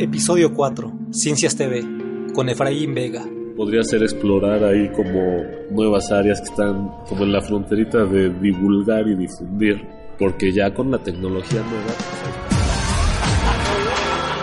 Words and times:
Episodio 0.00 0.54
4. 0.54 0.92
Ciencias 1.10 1.56
TV. 1.56 1.84
Con 2.32 2.48
Efraín 2.48 2.94
Vega. 2.94 3.24
Podría 3.56 3.82
ser 3.82 4.04
explorar 4.04 4.62
ahí 4.62 4.88
como 4.90 5.42
nuevas 5.72 6.12
áreas 6.12 6.40
que 6.40 6.50
están 6.50 6.88
como 7.08 7.24
en 7.24 7.32
la 7.32 7.40
fronterita 7.40 8.04
de 8.04 8.30
divulgar 8.30 9.08
y 9.08 9.16
difundir. 9.16 9.84
Porque 10.16 10.52
ya 10.52 10.72
con 10.72 10.92
la 10.92 10.98
tecnología 10.98 11.62
nueva... 11.62 11.92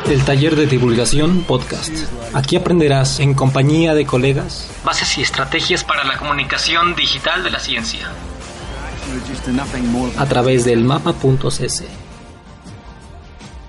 El 0.09 0.25
taller 0.25 0.57
de 0.57 0.67
divulgación 0.67 1.45
podcast. 1.47 1.93
Aquí 2.33 2.57
aprenderás 2.57 3.21
en 3.21 3.33
compañía 3.33 3.95
de 3.95 4.05
colegas 4.05 4.69
bases 4.83 5.17
y 5.17 5.21
estrategias 5.21 5.85
para 5.85 6.03
la 6.03 6.17
comunicación 6.17 6.95
digital 6.95 7.43
de 7.45 7.51
la 7.51 7.59
ciencia 7.59 8.09
a 10.17 10.25
través 10.25 10.65
del 10.65 10.83
mapa.cc. 10.83 12.04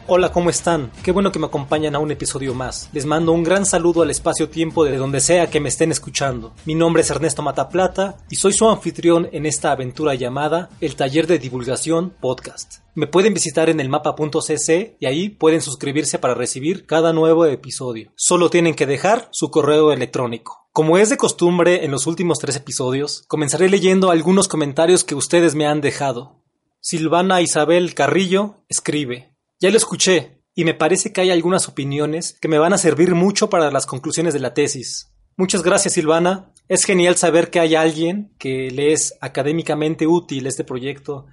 Hola, 0.08 0.30
¿cómo 0.30 0.50
están? 0.50 0.92
Qué 1.02 1.10
bueno 1.10 1.32
que 1.32 1.40
me 1.40 1.46
acompañan 1.46 1.96
a 1.96 1.98
un 1.98 2.12
episodio 2.12 2.54
más. 2.54 2.88
Les 2.92 3.04
mando 3.04 3.32
un 3.32 3.42
gran 3.42 3.66
saludo 3.66 4.02
al 4.02 4.10
espacio-tiempo 4.10 4.84
de 4.84 4.98
donde 4.98 5.18
sea 5.18 5.50
que 5.50 5.58
me 5.58 5.68
estén 5.68 5.90
escuchando. 5.90 6.54
Mi 6.64 6.76
nombre 6.76 7.02
es 7.02 7.10
Ernesto 7.10 7.42
Mataplata 7.42 8.16
y 8.30 8.36
soy 8.36 8.52
su 8.52 8.68
anfitrión 8.68 9.28
en 9.32 9.46
esta 9.46 9.72
aventura 9.72 10.14
llamada 10.14 10.70
El 10.80 10.94
Taller 10.94 11.26
de 11.26 11.40
Divulgación 11.40 12.10
Podcast. 12.20 12.84
Me 12.94 13.08
pueden 13.08 13.34
visitar 13.34 13.68
en 13.68 13.80
el 13.80 13.88
mapa.cc 13.88 14.96
y 15.00 15.06
ahí 15.06 15.28
pueden 15.28 15.60
suscribirse 15.60 16.20
para 16.20 16.34
recibir 16.34 16.86
cada 16.86 17.12
nuevo 17.12 17.44
episodio. 17.44 18.12
Solo 18.14 18.48
tienen 18.48 18.76
que 18.76 18.86
dejar 18.86 19.28
su 19.32 19.50
correo 19.50 19.90
electrónico. 19.90 20.68
Como 20.72 20.98
es 20.98 21.10
de 21.10 21.16
costumbre 21.16 21.84
en 21.84 21.90
los 21.90 22.06
últimos 22.06 22.38
tres 22.38 22.54
episodios, 22.54 23.24
comenzaré 23.26 23.68
leyendo 23.68 24.12
algunos 24.12 24.46
comentarios 24.46 25.02
que 25.02 25.16
ustedes 25.16 25.56
me 25.56 25.66
han 25.66 25.80
dejado. 25.80 26.44
Silvana 26.80 27.42
Isabel 27.42 27.94
Carrillo 27.94 28.62
escribe 28.68 29.35
ya 29.60 29.70
lo 29.70 29.76
escuché, 29.76 30.42
y 30.54 30.64
me 30.64 30.74
parece 30.74 31.12
que 31.12 31.20
hay 31.20 31.30
algunas 31.30 31.68
opiniones 31.68 32.38
que 32.40 32.48
me 32.48 32.58
van 32.58 32.72
a 32.72 32.78
servir 32.78 33.14
mucho 33.14 33.50
para 33.50 33.70
las 33.70 33.86
conclusiones 33.86 34.32
de 34.32 34.40
la 34.40 34.54
tesis. 34.54 35.12
Muchas 35.36 35.62
gracias, 35.62 35.94
Silvana. 35.94 36.52
Es 36.66 36.84
genial 36.84 37.16
saber 37.16 37.50
que 37.50 37.60
hay 37.60 37.74
alguien 37.74 38.34
que 38.38 38.70
le 38.70 38.92
es 38.92 39.14
académicamente 39.20 40.06
útil 40.06 40.46
este 40.46 40.64
proyecto. 40.64 41.26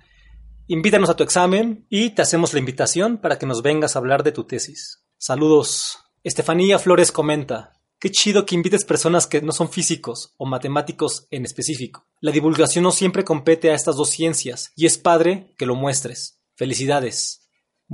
Invítanos 0.67 1.09
a 1.09 1.15
tu 1.15 1.23
examen 1.23 1.85
y 1.89 2.09
te 2.09 2.21
hacemos 2.21 2.53
la 2.53 2.59
invitación 2.59 3.17
para 3.17 3.39
que 3.39 3.45
nos 3.45 3.61
vengas 3.61 3.95
a 3.95 3.99
hablar 3.99 4.23
de 4.23 4.33
tu 4.33 4.43
tesis. 4.43 5.03
Saludos. 5.17 5.99
Estefanía 6.21 6.77
Flores 6.79 7.13
comenta. 7.13 7.79
Qué 7.97 8.11
chido 8.11 8.45
que 8.45 8.55
invites 8.55 8.83
personas 8.83 9.25
que 9.25 9.41
no 9.41 9.53
son 9.53 9.69
físicos 9.69 10.33
o 10.35 10.45
matemáticos 10.45 11.27
en 11.31 11.45
específico. 11.45 12.05
La 12.19 12.33
divulgación 12.33 12.83
no 12.83 12.91
siempre 12.91 13.23
compete 13.23 13.71
a 13.71 13.75
estas 13.75 13.95
dos 13.95 14.09
ciencias 14.09 14.73
y 14.75 14.85
es 14.85 14.97
padre 14.97 15.53
que 15.57 15.65
lo 15.65 15.75
muestres. 15.75 16.41
Felicidades. 16.55 17.42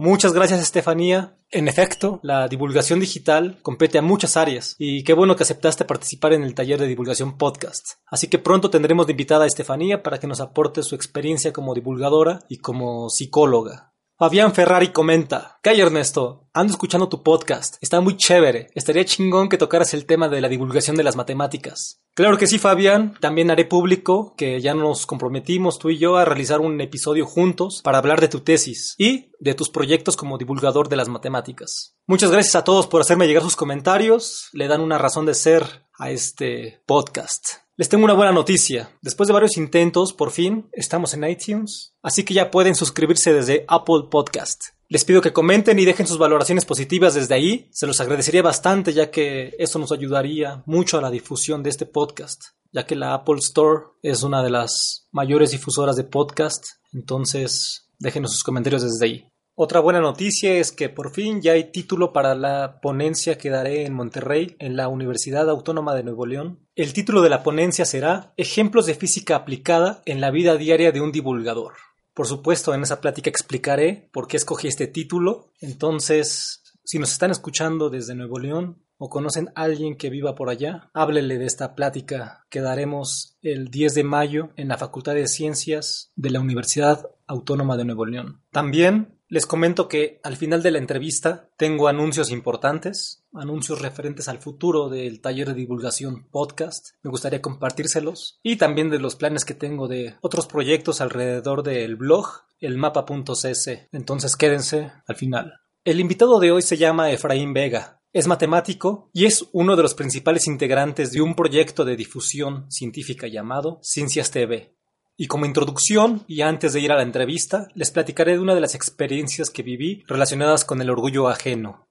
Muchas 0.01 0.31
gracias, 0.31 0.61
Estefanía. 0.61 1.35
En 1.51 1.67
efecto, 1.67 2.21
la 2.23 2.47
divulgación 2.47 3.01
digital 3.01 3.59
compete 3.61 3.97
a 3.97 4.01
muchas 4.01 4.37
áreas 4.37 4.77
y 4.79 5.03
qué 5.03 5.11
bueno 5.11 5.35
que 5.35 5.43
aceptaste 5.43 5.83
participar 5.83 6.31
en 6.31 6.43
el 6.43 6.55
taller 6.55 6.79
de 6.79 6.87
divulgación 6.87 7.37
podcast. 7.37 7.85
Así 8.05 8.29
que 8.29 8.39
pronto 8.39 8.69
tendremos 8.69 9.07
de 9.07 9.11
invitada 9.11 9.43
a 9.43 9.47
Estefanía 9.47 10.01
para 10.01 10.17
que 10.17 10.27
nos 10.27 10.39
aporte 10.39 10.83
su 10.83 10.95
experiencia 10.95 11.51
como 11.51 11.73
divulgadora 11.73 12.39
y 12.47 12.59
como 12.59 13.09
psicóloga. 13.09 13.91
Fabián 14.17 14.53
Ferrari 14.53 14.93
comenta, 14.93 15.59
¿qué 15.61 15.77
Ernesto? 15.77 16.47
Ando 16.53 16.71
escuchando 16.71 17.09
tu 17.09 17.21
podcast, 17.21 17.75
está 17.81 17.99
muy 17.99 18.15
chévere, 18.15 18.69
estaría 18.75 19.03
chingón 19.03 19.49
que 19.49 19.57
tocaras 19.57 19.93
el 19.93 20.05
tema 20.05 20.29
de 20.29 20.39
la 20.39 20.47
divulgación 20.47 20.95
de 20.95 21.03
las 21.03 21.17
matemáticas. 21.17 22.01
Claro 22.19 22.37
que 22.37 22.47
sí, 22.47 22.59
Fabián, 22.59 23.13
también 23.21 23.49
haré 23.49 23.63
público 23.63 24.33
que 24.35 24.59
ya 24.59 24.73
nos 24.73 25.05
comprometimos 25.05 25.79
tú 25.79 25.89
y 25.89 25.97
yo 25.97 26.17
a 26.17 26.25
realizar 26.25 26.59
un 26.59 26.81
episodio 26.81 27.25
juntos 27.25 27.79
para 27.81 27.99
hablar 27.99 28.19
de 28.19 28.27
tu 28.27 28.41
tesis 28.41 28.93
y 28.97 29.31
de 29.39 29.53
tus 29.53 29.69
proyectos 29.69 30.17
como 30.17 30.37
divulgador 30.37 30.89
de 30.89 30.97
las 30.97 31.07
matemáticas. 31.07 31.95
Muchas 32.07 32.29
gracias 32.29 32.55
a 32.55 32.65
todos 32.65 32.87
por 32.87 32.99
hacerme 32.99 33.25
llegar 33.25 33.41
sus 33.41 33.55
comentarios, 33.55 34.49
le 34.51 34.67
dan 34.67 34.81
una 34.81 34.97
razón 34.97 35.25
de 35.25 35.33
ser 35.33 35.85
a 35.97 36.11
este 36.11 36.83
podcast. 36.85 37.68
Les 37.79 37.87
tengo 37.87 38.03
una 38.03 38.13
buena 38.13 38.33
noticia. 38.33 38.91
Después 39.01 39.27
de 39.27 39.33
varios 39.33 39.55
intentos, 39.55 40.11
por 40.11 40.31
fin, 40.31 40.69
estamos 40.73 41.13
en 41.13 41.23
iTunes, 41.23 41.93
así 42.01 42.25
que 42.25 42.33
ya 42.33 42.51
pueden 42.51 42.75
suscribirse 42.75 43.31
desde 43.31 43.63
Apple 43.69 44.09
Podcast. 44.11 44.61
Les 44.89 45.05
pido 45.05 45.21
que 45.21 45.31
comenten 45.31 45.79
y 45.79 45.85
dejen 45.85 46.05
sus 46.05 46.17
valoraciones 46.17 46.65
positivas 46.65 47.13
desde 47.13 47.35
ahí. 47.35 47.69
Se 47.71 47.87
los 47.87 48.01
agradecería 48.01 48.41
bastante 48.41 48.91
ya 48.91 49.09
que 49.11 49.55
eso 49.57 49.79
nos 49.79 49.93
ayudaría 49.93 50.61
mucho 50.65 50.97
a 50.97 51.01
la 51.01 51.09
difusión 51.09 51.63
de 51.63 51.69
este 51.69 51.85
podcast, 51.85 52.47
ya 52.73 52.85
que 52.85 52.97
la 52.97 53.13
Apple 53.13 53.37
Store 53.37 53.85
es 54.03 54.23
una 54.23 54.43
de 54.43 54.49
las 54.49 55.07
mayores 55.13 55.51
difusoras 55.51 55.95
de 55.95 56.03
podcast. 56.03 56.65
Entonces, 56.91 57.87
déjenos 57.97 58.33
sus 58.33 58.43
comentarios 58.43 58.83
desde 58.83 59.05
ahí. 59.05 59.31
Otra 59.61 59.81
buena 59.81 59.99
noticia 59.99 60.53
es 60.53 60.71
que 60.71 60.87
por 60.87 61.11
fin 61.11 61.41
ya 61.41 61.51
hay 61.51 61.65
título 61.65 62.13
para 62.13 62.33
la 62.33 62.79
ponencia 62.79 63.37
que 63.37 63.49
daré 63.49 63.85
en 63.85 63.93
Monterrey, 63.93 64.55
en 64.57 64.77
la 64.77 64.87
Universidad 64.87 65.49
Autónoma 65.49 65.93
de 65.95 66.03
Nuevo 66.03 66.25
León. 66.25 66.65
El 66.75 66.93
título 66.93 67.21
de 67.21 67.29
la 67.29 67.43
ponencia 67.43 67.83
será 67.83 68.33
Ejemplos 68.37 68.85
de 68.85 68.95
física 68.95 69.35
aplicada 69.35 70.01
en 70.05 70.21
la 70.21 70.31
vida 70.31 70.55
diaria 70.55 70.93
de 70.93 71.01
un 71.01 71.11
divulgador. 71.11 71.73
Por 72.13 72.25
supuesto, 72.25 72.73
en 72.73 72.83
esa 72.83 73.01
plática 73.01 73.29
explicaré 73.29 74.07
por 74.13 74.29
qué 74.29 74.37
escogí 74.37 74.69
este 74.69 74.87
título. 74.87 75.51
Entonces, 75.59 76.63
si 76.85 76.97
nos 76.97 77.11
están 77.11 77.31
escuchando 77.31 77.89
desde 77.89 78.15
Nuevo 78.15 78.39
León 78.39 78.81
o 78.97 79.09
conocen 79.09 79.49
a 79.55 79.63
alguien 79.63 79.97
que 79.97 80.09
viva 80.09 80.35
por 80.35 80.49
allá, 80.49 80.89
háblele 80.93 81.37
de 81.37 81.47
esta 81.47 81.75
plática 81.75 82.45
que 82.49 82.61
daremos 82.61 83.37
el 83.41 83.69
10 83.69 83.93
de 83.93 84.03
mayo 84.05 84.51
en 84.55 84.69
la 84.69 84.77
Facultad 84.77 85.15
de 85.15 85.27
Ciencias 85.27 86.13
de 86.15 86.29
la 86.29 86.39
Universidad 86.39 87.09
Autónoma 87.27 87.75
de 87.75 87.83
Nuevo 87.83 88.05
León. 88.05 88.41
También 88.51 89.18
les 89.29 89.45
comento 89.45 89.87
que 89.87 90.19
al 90.23 90.37
final 90.37 90.63
de 90.63 90.71
la 90.71 90.79
entrevista 90.79 91.51
tengo 91.55 91.87
anuncios 91.87 92.31
importantes, 92.31 93.23
anuncios 93.31 93.79
referentes 93.79 94.27
al 94.27 94.39
futuro 94.39 94.89
del 94.89 95.21
taller 95.21 95.49
de 95.49 95.53
divulgación 95.53 96.27
podcast. 96.31 96.89
Me 97.03 97.11
gustaría 97.11 97.39
compartírselos 97.39 98.39
y 98.41 98.55
también 98.55 98.89
de 98.89 98.97
los 98.97 99.15
planes 99.15 99.45
que 99.45 99.53
tengo 99.53 99.87
de 99.87 100.15
otros 100.21 100.47
proyectos 100.47 100.99
alrededor 100.99 101.61
del 101.61 101.95
blog, 101.95 102.27
el 102.59 102.77
mapa.cc. 102.77 103.87
Entonces 103.91 104.35
quédense 104.35 104.91
al 105.05 105.15
final. 105.15 105.61
El 105.85 105.99
invitado 105.99 106.39
de 106.39 106.51
hoy 106.51 106.63
se 106.63 106.77
llama 106.77 107.11
Efraín 107.11 107.53
Vega. 107.53 108.01
Es 108.11 108.25
matemático 108.25 109.11
y 109.13 109.25
es 109.25 109.47
uno 109.51 109.75
de 109.75 109.83
los 109.83 109.93
principales 109.93 110.47
integrantes 110.47 111.11
de 111.11 111.21
un 111.21 111.35
proyecto 111.35 111.85
de 111.85 111.95
difusión 111.95 112.65
científica 112.71 113.27
llamado 113.27 113.77
Ciencias 113.83 114.31
TV, 114.31 114.75
y 115.21 115.27
como 115.27 115.45
introducción, 115.45 116.23
y 116.27 116.43
antes 116.43 116.71
de 116.71 116.79
ir 116.79 116.93
a 116.93 116.95
la 116.95 117.03
entrevista, 117.03 117.67
les 117.75 117.91
platicaré 117.91 118.31
de 118.31 118.39
una 118.39 118.55
de 118.55 118.61
las 118.61 118.73
experiencias 118.73 119.49
que 119.49 119.63
viví 119.63 120.01
relacionadas 120.07 120.63
con 120.63 120.81
el 120.81 120.89
orgullo 120.89 121.27
ajeno. 121.27 121.89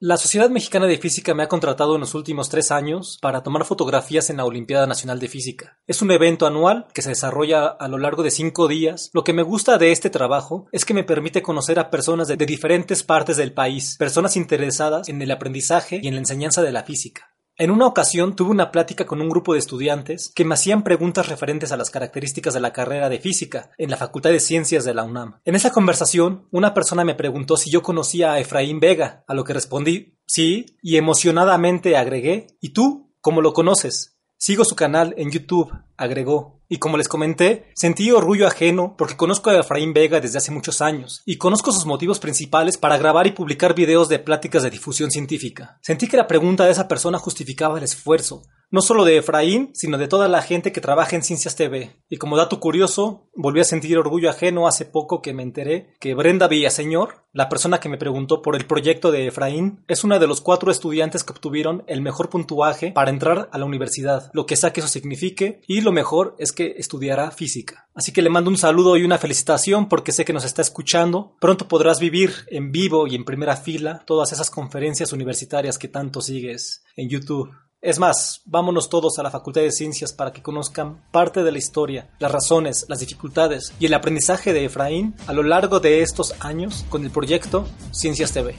La 0.00 0.16
Sociedad 0.16 0.50
Mexicana 0.50 0.86
de 0.86 0.98
Física 0.98 1.34
me 1.34 1.44
ha 1.44 1.48
contratado 1.48 1.94
en 1.94 2.00
los 2.00 2.16
últimos 2.16 2.48
tres 2.48 2.72
años 2.72 3.16
para 3.22 3.44
tomar 3.44 3.64
fotografías 3.64 4.28
en 4.28 4.38
la 4.38 4.44
Olimpiada 4.44 4.88
Nacional 4.88 5.20
de 5.20 5.28
Física. 5.28 5.78
Es 5.86 6.02
un 6.02 6.10
evento 6.10 6.48
anual 6.48 6.88
que 6.92 7.00
se 7.00 7.10
desarrolla 7.10 7.68
a 7.68 7.86
lo 7.86 7.96
largo 7.96 8.24
de 8.24 8.32
cinco 8.32 8.66
días. 8.66 9.08
Lo 9.12 9.22
que 9.22 9.32
me 9.32 9.44
gusta 9.44 9.78
de 9.78 9.92
este 9.92 10.10
trabajo 10.10 10.66
es 10.72 10.84
que 10.84 10.94
me 10.94 11.04
permite 11.04 11.42
conocer 11.42 11.78
a 11.78 11.90
personas 11.90 12.26
de, 12.26 12.36
diferentes 12.36 13.04
partes 13.04 13.36
del 13.36 13.52
país, 13.52 13.94
personas 14.00 14.36
interesadas 14.36 15.08
en 15.08 15.22
el 15.22 15.30
aprendizaje 15.30 16.00
y 16.02 16.08
en 16.08 16.14
la 16.14 16.20
enseñanza 16.20 16.60
de 16.60 16.72
la 16.72 16.82
física. 16.82 17.34
En 17.56 17.70
una 17.70 17.86
ocasión 17.86 18.34
tuve 18.34 18.50
una 18.50 18.72
plática 18.72 19.06
con 19.06 19.20
un 19.20 19.28
grupo 19.28 19.52
de 19.52 19.60
estudiantes 19.60 20.32
que 20.34 20.44
me 20.44 20.54
hacían 20.54 20.82
preguntas 20.82 21.28
referentes 21.28 21.70
a 21.70 21.76
las 21.76 21.90
características 21.90 22.52
de 22.52 22.58
la 22.58 22.72
carrera 22.72 23.08
de 23.08 23.20
física 23.20 23.70
en 23.78 23.90
la 23.90 23.96
Facultad 23.96 24.30
de 24.30 24.40
Ciencias 24.40 24.84
de 24.84 24.92
la 24.92 25.04
UNAM. 25.04 25.38
En 25.44 25.54
esa 25.54 25.70
conversación, 25.70 26.48
una 26.50 26.74
persona 26.74 27.04
me 27.04 27.14
preguntó 27.14 27.56
si 27.56 27.70
yo 27.70 27.80
conocía 27.80 28.32
a 28.32 28.40
Efraín 28.40 28.80
Vega, 28.80 29.22
a 29.28 29.34
lo 29.34 29.44
que 29.44 29.52
respondí 29.52 30.18
sí, 30.26 30.66
y 30.82 30.96
emocionadamente 30.96 31.96
agregué 31.96 32.48
¿Y 32.60 32.70
tú? 32.70 33.14
¿Cómo 33.20 33.40
lo 33.40 33.52
conoces? 33.52 34.18
Sigo 34.36 34.64
su 34.64 34.74
canal 34.74 35.14
en 35.16 35.30
YouTube, 35.30 35.72
agregó. 35.96 36.63
Y 36.68 36.78
como 36.78 36.96
les 36.96 37.08
comenté, 37.08 37.70
sentí 37.74 38.10
orgullo 38.10 38.46
ajeno 38.46 38.94
porque 38.96 39.16
conozco 39.16 39.50
a 39.50 39.58
Efraín 39.58 39.92
Vega 39.92 40.20
desde 40.20 40.38
hace 40.38 40.50
muchos 40.50 40.80
años 40.80 41.22
y 41.26 41.36
conozco 41.36 41.72
sus 41.72 41.84
motivos 41.84 42.18
principales 42.18 42.78
para 42.78 42.96
grabar 42.96 43.26
y 43.26 43.32
publicar 43.32 43.74
videos 43.74 44.08
de 44.08 44.18
pláticas 44.18 44.62
de 44.62 44.70
difusión 44.70 45.10
científica. 45.10 45.78
Sentí 45.82 46.08
que 46.08 46.16
la 46.16 46.26
pregunta 46.26 46.64
de 46.64 46.72
esa 46.72 46.88
persona 46.88 47.18
justificaba 47.18 47.78
el 47.78 47.84
esfuerzo, 47.84 48.42
no 48.74 48.82
solo 48.82 49.04
de 49.04 49.18
Efraín, 49.18 49.70
sino 49.72 49.98
de 49.98 50.08
toda 50.08 50.26
la 50.26 50.42
gente 50.42 50.72
que 50.72 50.80
trabaja 50.80 51.14
en 51.14 51.22
Ciencias 51.22 51.54
TV. 51.54 51.94
Y 52.10 52.16
como 52.16 52.36
dato 52.36 52.58
curioso, 52.58 53.28
volví 53.36 53.60
a 53.60 53.64
sentir 53.64 53.96
orgullo 53.96 54.28
ajeno 54.28 54.66
hace 54.66 54.84
poco 54.84 55.22
que 55.22 55.32
me 55.32 55.44
enteré 55.44 55.94
que 56.00 56.14
Brenda 56.14 56.48
Villaseñor, 56.48 57.22
la 57.32 57.48
persona 57.48 57.78
que 57.78 57.88
me 57.88 57.98
preguntó 57.98 58.42
por 58.42 58.56
el 58.56 58.66
proyecto 58.66 59.12
de 59.12 59.28
Efraín, 59.28 59.84
es 59.86 60.02
una 60.02 60.18
de 60.18 60.26
los 60.26 60.40
cuatro 60.40 60.72
estudiantes 60.72 61.22
que 61.22 61.32
obtuvieron 61.32 61.84
el 61.86 62.02
mejor 62.02 62.30
puntuaje 62.30 62.90
para 62.90 63.10
entrar 63.10 63.48
a 63.52 63.58
la 63.58 63.64
universidad, 63.64 64.28
lo 64.32 64.44
que 64.44 64.56
sea 64.56 64.72
que 64.72 64.80
eso 64.80 64.88
signifique, 64.88 65.60
y 65.68 65.80
lo 65.80 65.92
mejor 65.92 66.34
es 66.40 66.50
que 66.50 66.74
estudiará 66.76 67.30
física. 67.30 67.86
Así 67.94 68.10
que 68.10 68.22
le 68.22 68.30
mando 68.30 68.50
un 68.50 68.58
saludo 68.58 68.96
y 68.96 69.04
una 69.04 69.18
felicitación 69.18 69.88
porque 69.88 70.10
sé 70.10 70.24
que 70.24 70.32
nos 70.32 70.44
está 70.44 70.62
escuchando. 70.62 71.36
Pronto 71.40 71.68
podrás 71.68 72.00
vivir 72.00 72.32
en 72.48 72.72
vivo 72.72 73.06
y 73.06 73.14
en 73.14 73.24
primera 73.24 73.56
fila 73.56 74.02
todas 74.04 74.32
esas 74.32 74.50
conferencias 74.50 75.12
universitarias 75.12 75.78
que 75.78 75.86
tanto 75.86 76.20
sigues 76.20 76.82
en 76.96 77.08
YouTube. 77.08 77.52
Es 77.84 77.98
más, 77.98 78.40
vámonos 78.46 78.88
todos 78.88 79.18
a 79.18 79.22
la 79.22 79.30
Facultad 79.30 79.60
de 79.60 79.70
Ciencias 79.70 80.14
para 80.14 80.32
que 80.32 80.40
conozcan 80.40 81.04
parte 81.10 81.42
de 81.42 81.52
la 81.52 81.58
historia, 81.58 82.08
las 82.18 82.32
razones, 82.32 82.86
las 82.88 83.00
dificultades 83.00 83.74
y 83.78 83.84
el 83.84 83.92
aprendizaje 83.92 84.54
de 84.54 84.64
Efraín 84.64 85.14
a 85.26 85.34
lo 85.34 85.42
largo 85.42 85.80
de 85.80 86.00
estos 86.00 86.34
años 86.40 86.86
con 86.88 87.04
el 87.04 87.10
proyecto 87.10 87.66
Ciencias 87.90 88.32
TV. 88.32 88.54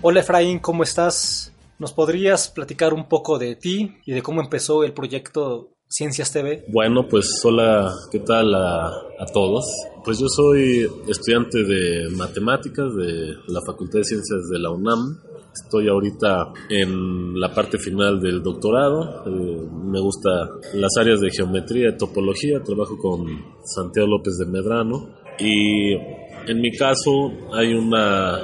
Hola 0.00 0.20
Efraín, 0.20 0.60
¿cómo 0.60 0.84
estás? 0.84 1.52
¿Nos 1.80 1.92
podrías 1.92 2.46
platicar 2.50 2.94
un 2.94 3.08
poco 3.08 3.40
de 3.40 3.56
ti 3.56 3.96
y 4.06 4.12
de 4.12 4.22
cómo 4.22 4.40
empezó 4.40 4.84
el 4.84 4.92
proyecto 4.92 5.72
Ciencias 5.88 6.30
TV? 6.30 6.66
Bueno, 6.68 7.08
pues 7.08 7.44
hola, 7.44 7.92
¿qué 8.12 8.20
tal 8.20 8.54
a, 8.54 9.26
todos? 9.32 9.66
Pues 10.04 10.20
yo 10.20 10.28
soy 10.28 10.88
estudiante 11.08 11.64
de 11.64 12.08
matemáticas 12.10 12.94
de 12.94 13.34
la 13.48 13.60
Facultad 13.66 13.98
de 13.98 14.04
Ciencias 14.04 14.48
de 14.50 14.58
la 14.60 14.70
UNAM. 14.70 15.18
Estoy 15.52 15.88
ahorita 15.88 16.52
en 16.68 17.38
la 17.38 17.52
parte 17.52 17.78
final 17.78 18.20
del 18.20 18.42
doctorado. 18.42 19.24
Eh, 19.26 19.68
me 19.84 20.00
gusta 20.00 20.30
las 20.74 20.96
áreas 20.98 21.20
de 21.20 21.30
geometría 21.30 21.90
y 21.90 21.96
topología. 21.96 22.62
Trabajo 22.62 22.96
con 22.96 23.26
Santiago 23.64 24.08
López 24.08 24.36
de 24.38 24.46
Medrano. 24.46 25.10
Y 25.38 25.94
en 26.46 26.60
mi 26.60 26.70
caso 26.76 27.32
hay 27.52 27.74
una 27.74 28.38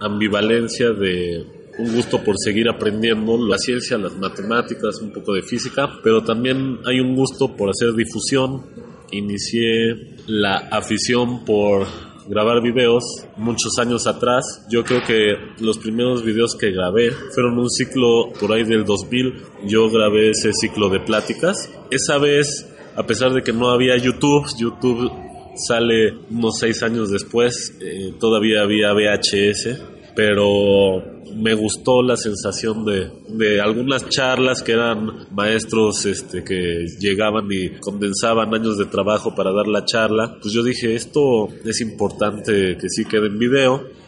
ambivalencia 0.00 0.90
de 0.90 1.44
un 1.78 1.94
gusto 1.94 2.22
por 2.22 2.36
seguir 2.38 2.68
aprendiendo 2.68 3.36
la 3.38 3.58
ciencia, 3.58 3.96
las 3.98 4.16
matemáticas, 4.18 5.00
un 5.00 5.12
poco 5.12 5.32
de 5.32 5.42
física, 5.42 5.88
pero 6.02 6.22
también 6.22 6.78
hay 6.84 7.00
un 7.00 7.14
gusto 7.14 7.56
por 7.56 7.70
hacer 7.70 7.92
difusión. 7.94 8.62
Inicié 9.10 10.16
la 10.26 10.56
afición 10.70 11.44
por 11.44 11.86
grabar 12.28 12.62
videos 12.62 13.04
muchos 13.36 13.78
años 13.78 14.06
atrás. 14.06 14.44
Yo 14.70 14.84
creo 14.84 15.02
que 15.06 15.34
los 15.60 15.78
primeros 15.78 16.24
videos 16.24 16.56
que 16.58 16.70
grabé 16.70 17.10
fueron 17.34 17.58
un 17.58 17.70
ciclo 17.70 18.32
por 18.38 18.52
ahí 18.52 18.64
del 18.64 18.84
2000. 18.84 19.42
Yo 19.66 19.90
grabé 19.90 20.30
ese 20.30 20.52
ciclo 20.52 20.88
de 20.88 21.00
pláticas. 21.00 21.70
Esa 21.90 22.18
vez, 22.18 22.68
a 22.96 23.04
pesar 23.04 23.32
de 23.32 23.42
que 23.42 23.52
no 23.52 23.70
había 23.70 23.96
YouTube, 23.96 24.46
YouTube 24.58 25.10
sale 25.54 26.14
unos 26.30 26.58
seis 26.58 26.82
años 26.82 27.10
después, 27.10 27.76
eh, 27.80 28.14
todavía 28.18 28.62
había 28.62 28.92
VHS, 28.92 29.91
pero 30.14 31.02
me 31.34 31.54
gustó 31.54 32.02
la 32.02 32.16
sensación 32.16 32.84
de, 32.84 33.10
de, 33.28 33.60
algunas 33.60 34.08
charlas 34.08 34.62
que 34.62 34.72
eran 34.72 35.26
maestros 35.30 36.04
este, 36.06 36.44
que 36.44 36.86
llegaban 36.98 37.46
y 37.50 37.70
condensaban 37.80 38.54
años 38.54 38.76
de 38.78 38.86
trabajo 38.86 39.34
para 39.34 39.52
dar 39.52 39.66
la 39.66 39.84
charla. 39.84 40.36
Pues 40.40 40.52
yo 40.52 40.62
dije, 40.62 40.94
esto 40.94 41.48
es 41.64 41.80
importante 41.80 42.76
que 42.76 42.88
sí 42.88 43.04
quede 43.04 43.28
en 43.28 43.38
video. 43.38 44.01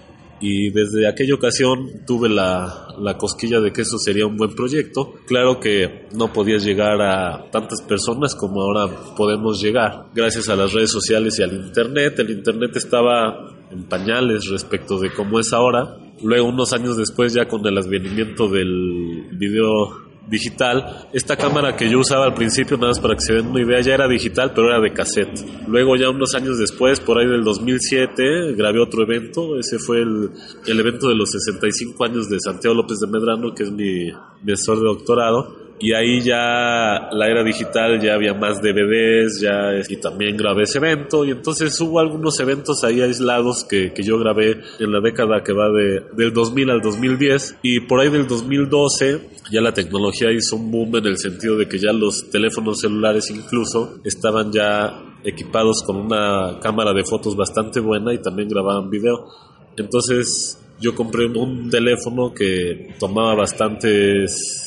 Y 0.47 0.71
desde 0.71 1.09
aquella 1.09 1.35
ocasión 1.35 2.05
tuve 2.07 2.29
la, 2.29 2.89
la 3.01 3.17
cosquilla 3.17 3.61
de 3.61 3.73
que 3.73 3.81
eso 3.81 3.97
sería 3.99 4.27
un 4.27 4.37
buen 4.37 4.55
proyecto. 4.55 5.15
Claro 5.27 5.59
que 5.59 6.07
no 6.13 6.35
podías 6.35 6.63
llegar 6.63 7.01
a 7.01 7.51
tantas 7.51 7.81
personas 7.81 8.35
como 8.35 8.61
ahora 8.61 9.15
podemos 9.17 9.63
llegar. 9.63 10.09
Gracias 10.15 10.51
a 10.51 10.57
las 10.57 10.75
redes 10.75 10.91
sociales 10.91 11.39
y 11.39 11.43
al 11.43 11.55
Internet. 11.55 12.19
El 12.19 12.31
Internet 12.31 12.77
estaba 12.77 13.55
en 13.71 13.85
pañales 13.85 14.47
respecto 14.49 14.99
de 14.99 15.13
cómo 15.15 15.41
es 15.41 15.53
ahora 15.55 15.97
Luego, 16.23 16.49
unos 16.49 16.73
años 16.73 16.97
después, 16.97 17.35
ya 17.35 17.47
con 17.47 17.67
el 17.67 17.77
advenimiento 17.77 18.49
del 18.49 19.29
video 19.33 20.04
digital, 20.29 21.09
esta 21.13 21.37
cámara 21.37 21.77
que 21.77 21.89
yo 21.89 21.99
usaba 21.99 22.25
al 22.25 22.35
principio, 22.35 22.77
nada 22.77 22.89
más 22.89 23.01
para 23.01 23.15
que 23.15 23.21
se 23.21 23.35
den 23.35 23.47
una 23.47 23.63
idea, 23.63 23.81
ya 23.81 23.95
era 23.95 24.09
digital, 24.09 24.53
pero 24.55 24.69
era 24.69 24.81
de 24.81 24.93
cassette. 24.93 25.67
Luego, 25.67 25.97
ya 25.97 26.11
unos 26.11 26.35
años 26.35 26.59
después, 26.59 27.01
por 27.01 27.19
ahí 27.19 27.27
del 27.27 27.45
2007, 27.45 28.55
grabé 28.57 28.81
otro 28.81 29.03
evento. 29.03 29.59
Ese 29.59 29.79
fue 29.79 29.99
el, 29.99 30.31
el 30.67 30.81
evento 30.81 31.09
de 31.09 31.15
los 31.15 31.31
65 31.31 32.05
años 32.05 32.29
de 32.29 32.39
Santiago 32.41 32.75
López 32.75 32.99
de 33.01 33.07
Medrano, 33.07 33.55
que 33.55 33.65
es 33.65 33.71
mi, 33.71 34.11
mi 34.43 34.53
asesor 34.53 34.79
de 34.79 34.85
doctorado 34.85 35.65
y 35.85 35.93
ahí 35.93 36.23
ya 36.23 37.11
la 37.13 37.29
era 37.29 37.45
digital 37.45 38.01
ya 38.01 38.15
había 38.15 38.33
más 38.33 38.63
DVDs 38.63 39.39
ya 39.43 39.73
y 39.87 39.97
también 39.99 40.35
grabé 40.35 40.63
ese 40.63 40.79
evento. 40.79 41.27
Y 41.27 41.33
entonces 41.33 41.79
hubo 41.79 42.01
algunos 42.01 42.41
eventos 42.41 42.83
ahí 42.85 43.03
aislados 43.03 43.67
que, 43.69 43.93
que 43.93 44.03
yo 44.03 44.19
grabé 44.19 44.63
en 44.81 44.91
la 44.91 45.01
década 45.03 45.43
que 45.45 45.53
va 45.53 45.69
de, 45.69 46.03
del 46.17 46.33
2000 46.33 46.71
al 46.71 46.81
2010 46.81 47.59
y 47.61 47.81
por 47.81 48.01
ahí 48.01 48.09
del 48.09 48.27
2012 48.27 49.29
ya 49.53 49.61
la 49.61 49.75
tecnología 49.75 50.33
hizo 50.33 50.57
un 50.57 50.71
boom 50.71 50.97
en 50.97 51.05
el 51.05 51.19
sentido 51.19 51.59
de 51.59 51.69
que 51.69 51.79
ya 51.79 51.93
los 51.93 52.31
teléfonos 52.31 52.81
celulares 52.81 53.29
incluso 53.29 53.99
estaban 54.05 54.53
ya 54.53 55.03
equipados 55.23 55.83
con 55.83 55.97
una 55.97 56.61
cámara 56.63 56.95
de 56.95 57.05
fotos 57.05 57.37
bastante 57.37 57.81
buena 57.81 58.15
y 58.15 58.23
también 58.23 58.49
grababan 58.49 58.89
video. 58.89 59.29
Entonces 59.77 60.59
yo 60.81 60.95
compré 60.95 61.27
un 61.27 61.69
teléfono 61.69 62.33
que 62.33 62.95
tomaba 62.99 63.35
bastantes 63.35 64.64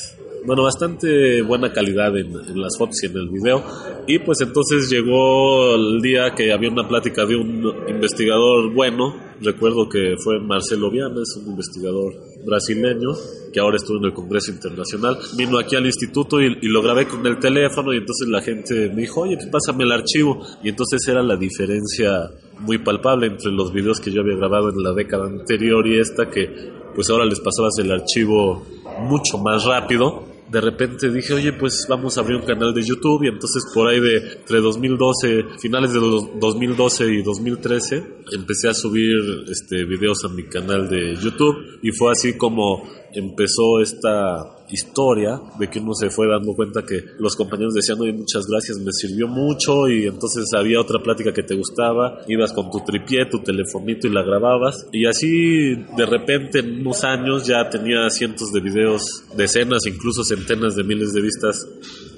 bueno, 0.47 0.63
bastante 0.63 1.41
buena 1.41 1.73
calidad 1.73 2.17
en, 2.17 2.31
las 2.55 2.77
fotos 2.77 3.03
y 3.03 3.07
en 3.07 3.17
el 3.17 3.27
video. 3.27 3.61
Y 4.07 4.19
pues 4.19 4.39
entonces 4.39 4.89
llegó 4.89 5.75
el 5.75 6.01
día 6.01 6.33
que 6.33 6.53
había 6.53 6.69
una 6.69 6.87
plática 6.87 7.25
de 7.25 7.35
un 7.35 7.69
investigador 7.89 8.73
bueno, 8.73 9.13
recuerdo 9.41 9.89
que 9.89 10.15
fue 10.23 10.39
Marcelo 10.39 10.89
Viana, 10.89 11.21
es 11.21 11.35
un 11.35 11.51
investigador 11.51 12.13
brasileño 12.45 13.09
que 13.51 13.59
ahora 13.59 13.75
estuvo 13.75 13.97
en 13.97 14.05
el 14.05 14.13
Congreso 14.13 14.51
Internacional. 14.51 15.17
Vino 15.35 15.59
aquí 15.59 15.75
al 15.75 15.85
instituto 15.85 16.39
y, 16.39 16.57
y, 16.61 16.69
lo 16.69 16.81
grabé 16.81 17.09
con 17.09 17.27
el 17.27 17.39
teléfono 17.39 17.93
y 17.93 17.97
entonces 17.97 18.29
la 18.29 18.41
gente 18.41 18.89
me 18.95 19.01
dijo, 19.01 19.23
oye, 19.23 19.37
pásame 19.51 19.83
el 19.83 19.91
archivo. 19.91 20.41
Y 20.63 20.69
entonces 20.69 21.05
era 21.09 21.21
la 21.21 21.35
diferencia 21.35 22.31
muy 22.61 22.77
palpable 22.77 23.27
entre 23.27 23.51
los 23.51 23.73
videos 23.73 23.99
que 23.99 24.11
yo 24.11 24.21
había 24.21 24.37
grabado 24.37 24.69
en 24.69 24.81
la 24.81 24.93
década 24.93 25.25
anterior 25.25 25.85
y 25.85 25.99
esta 25.99 26.29
que 26.29 26.77
pues 26.95 27.09
ahora 27.09 27.25
les 27.25 27.41
pasabas 27.41 27.77
el 27.79 27.91
archivo 27.91 28.65
mucho 29.01 29.37
más 29.39 29.65
rápido 29.65 30.36
de 30.49 30.61
repente 30.61 31.11
dije, 31.11 31.33
oye, 31.33 31.53
pues 31.53 31.85
vamos 31.89 32.17
a 32.17 32.21
abrir 32.21 32.37
un 32.37 32.45
canal 32.45 32.73
de 32.73 32.81
YouTube 32.81 33.23
y 33.23 33.27
entonces 33.27 33.63
por 33.73 33.87
ahí 33.87 33.99
de 33.99 34.17
entre 34.39 34.59
2012, 34.59 35.45
finales 35.59 35.93
de 35.93 35.99
2012 35.99 37.13
y 37.13 37.21
2013, 37.21 38.03
empecé 38.33 38.69
a 38.69 38.73
subir 38.73 39.15
este 39.49 39.85
videos 39.85 40.23
a 40.23 40.29
mi 40.29 40.43
canal 40.43 40.89
de 40.89 41.15
YouTube 41.15 41.79
y 41.81 41.91
fue 41.91 42.11
así 42.11 42.37
como 42.37 42.83
empezó 43.13 43.81
esta 43.81 44.56
historia 44.69 45.41
de 45.59 45.69
que 45.69 45.79
uno 45.79 45.93
se 45.93 46.09
fue 46.09 46.27
dando 46.27 46.53
cuenta 46.53 46.83
que 46.83 47.03
los 47.19 47.35
compañeros 47.35 47.73
decían, 47.73 47.99
oye, 48.01 48.13
muchas 48.13 48.45
gracias, 48.47 48.79
me 48.79 48.91
sirvió 48.91 49.27
mucho 49.27 49.87
y 49.87 50.07
entonces 50.07 50.45
había 50.53 50.81
otra 50.81 51.01
plática 51.01 51.33
que 51.33 51.43
te 51.43 51.55
gustaba, 51.55 52.21
ibas 52.27 52.53
con 52.53 52.69
tu 52.69 52.81
tripié, 52.81 53.25
tu 53.25 53.39
telefonito 53.39 54.07
y 54.07 54.11
la 54.11 54.23
grababas 54.23 54.87
y 54.91 55.05
así 55.05 55.75
de 55.75 56.05
repente 56.05 56.59
en 56.59 56.81
unos 56.81 57.03
años 57.03 57.47
ya 57.47 57.69
tenía 57.69 58.09
cientos 58.09 58.51
de 58.51 58.59
videos, 58.59 59.23
decenas, 59.35 59.85
incluso 59.85 60.23
centenas 60.23 60.75
de 60.75 60.83
miles 60.83 61.13
de 61.13 61.21
vistas 61.21 61.67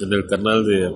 en 0.01 0.11
el 0.13 0.25
canal 0.25 0.65
de, 0.65 0.91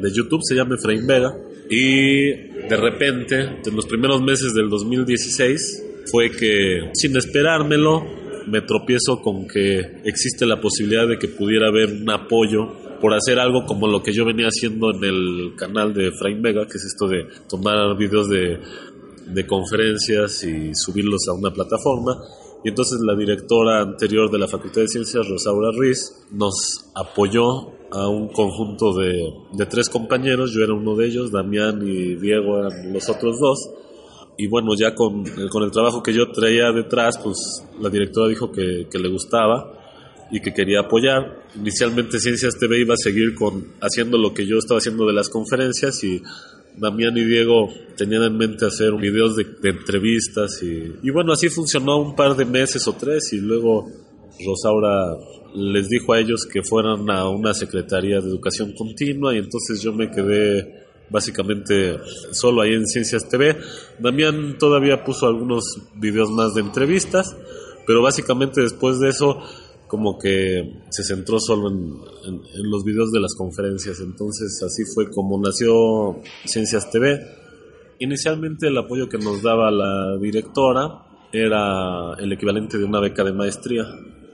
de 0.00 0.12
YouTube, 0.12 0.40
se 0.42 0.54
llama 0.54 0.74
Efraín 0.74 1.06
Vega 1.06 1.36
y 1.70 2.30
de 2.68 2.76
repente, 2.76 3.60
en 3.64 3.76
los 3.76 3.86
primeros 3.86 4.22
meses 4.22 4.54
del 4.54 4.70
2016, 4.70 5.84
fue 6.10 6.30
que 6.30 6.90
sin 6.94 7.16
esperármelo, 7.16 8.04
me 8.48 8.62
tropiezo 8.62 9.20
con 9.20 9.46
que 9.46 10.00
existe 10.04 10.46
la 10.46 10.60
posibilidad 10.60 11.06
de 11.06 11.18
que 11.18 11.28
pudiera 11.28 11.68
haber 11.68 11.92
un 11.92 12.10
apoyo 12.10 12.68
por 13.00 13.14
hacer 13.14 13.38
algo 13.38 13.64
como 13.66 13.86
lo 13.86 14.02
que 14.02 14.12
yo 14.12 14.24
venía 14.24 14.48
haciendo 14.48 14.90
en 14.90 15.04
el 15.04 15.54
canal 15.56 15.94
de 15.94 16.10
Frame 16.12 16.40
Vega, 16.40 16.66
que 16.66 16.78
es 16.78 16.84
esto 16.84 17.06
de 17.06 17.26
tomar 17.48 17.96
videos 17.96 18.28
de, 18.28 18.58
de 19.26 19.46
conferencias 19.46 20.42
y 20.44 20.70
subirlos 20.74 21.28
a 21.28 21.34
una 21.34 21.52
plataforma. 21.52 22.16
Y 22.64 22.70
entonces 22.70 22.98
la 23.06 23.14
directora 23.14 23.80
anterior 23.82 24.30
de 24.30 24.38
la 24.38 24.48
Facultad 24.48 24.80
de 24.80 24.88
Ciencias, 24.88 25.28
Rosaura 25.28 25.70
Ruiz, 25.70 26.26
nos 26.32 26.90
apoyó 26.94 27.78
a 27.90 28.08
un 28.08 28.28
conjunto 28.28 28.92
de, 28.94 29.32
de 29.52 29.66
tres 29.66 29.88
compañeros, 29.88 30.52
yo 30.52 30.62
era 30.62 30.74
uno 30.74 30.96
de 30.96 31.06
ellos, 31.06 31.30
Damián 31.30 31.80
y 31.86 32.16
Diego 32.16 32.58
eran 32.58 32.92
los 32.92 33.08
otros 33.08 33.38
dos, 33.38 33.70
y 34.38 34.46
bueno, 34.46 34.70
ya 34.78 34.94
con, 34.94 35.24
con, 35.50 35.64
el 35.64 35.72
trabajo 35.72 36.00
que 36.00 36.14
yo 36.14 36.30
traía 36.30 36.70
detrás, 36.70 37.18
pues 37.18 37.36
la 37.80 37.90
directora 37.90 38.28
dijo 38.28 38.52
que, 38.52 38.86
que, 38.88 38.98
le 38.98 39.08
gustaba 39.08 39.72
y 40.30 40.40
que 40.40 40.54
quería 40.54 40.80
apoyar. 40.80 41.42
Inicialmente 41.56 42.20
Ciencias 42.20 42.56
TV 42.56 42.78
iba 42.78 42.94
a 42.94 42.96
seguir 42.96 43.34
con 43.34 43.72
haciendo 43.80 44.16
lo 44.16 44.32
que 44.32 44.46
yo 44.46 44.58
estaba 44.58 44.78
haciendo 44.78 45.06
de 45.06 45.12
las 45.12 45.28
conferencias 45.28 46.04
y 46.04 46.22
Damián 46.76 47.18
y 47.18 47.24
Diego 47.24 47.68
tenían 47.96 48.22
en 48.22 48.36
mente 48.36 48.64
hacer 48.64 48.94
videos 48.94 49.34
de, 49.34 49.44
de 49.60 49.70
entrevistas 49.70 50.62
y, 50.62 50.94
y 51.02 51.10
bueno, 51.10 51.32
así 51.32 51.48
funcionó 51.48 51.98
un 51.98 52.14
par 52.14 52.36
de 52.36 52.44
meses 52.44 52.86
o 52.86 52.92
tres 52.92 53.32
y 53.32 53.38
luego 53.38 53.88
Rosaura 54.46 55.16
les 55.56 55.88
dijo 55.88 56.12
a 56.12 56.20
ellos 56.20 56.46
que 56.46 56.62
fueran 56.62 57.10
a 57.10 57.28
una 57.28 57.54
secretaría 57.54 58.20
de 58.20 58.28
educación 58.28 58.72
continua 58.72 59.34
y 59.34 59.38
entonces 59.38 59.82
yo 59.82 59.92
me 59.92 60.10
quedé 60.10 60.87
básicamente 61.10 61.98
solo 62.32 62.62
ahí 62.62 62.74
en 62.74 62.86
Ciencias 62.86 63.28
TV. 63.28 63.56
Damián 63.98 64.56
todavía 64.58 65.04
puso 65.04 65.26
algunos 65.26 65.64
videos 65.94 66.30
más 66.30 66.54
de 66.54 66.60
entrevistas, 66.60 67.36
pero 67.86 68.02
básicamente 68.02 68.60
después 68.60 68.98
de 69.00 69.10
eso 69.10 69.42
como 69.86 70.18
que 70.18 70.82
se 70.90 71.02
centró 71.02 71.40
solo 71.40 71.70
en, 71.70 71.78
en, 72.26 72.70
los 72.70 72.84
videos 72.84 73.10
de 73.10 73.20
las 73.20 73.34
conferencias. 73.34 74.00
Entonces 74.00 74.62
así 74.62 74.82
fue 74.94 75.10
como 75.10 75.40
nació 75.40 76.20
Ciencias 76.44 76.90
TV. 76.90 77.18
Inicialmente 77.98 78.68
el 78.68 78.78
apoyo 78.78 79.08
que 79.08 79.18
nos 79.18 79.42
daba 79.42 79.70
la 79.70 80.16
directora 80.20 81.06
era 81.32 82.14
el 82.18 82.32
equivalente 82.32 82.78
de 82.78 82.84
una 82.84 83.00
beca 83.00 83.24
de 83.24 83.32
maestría. 83.32 83.84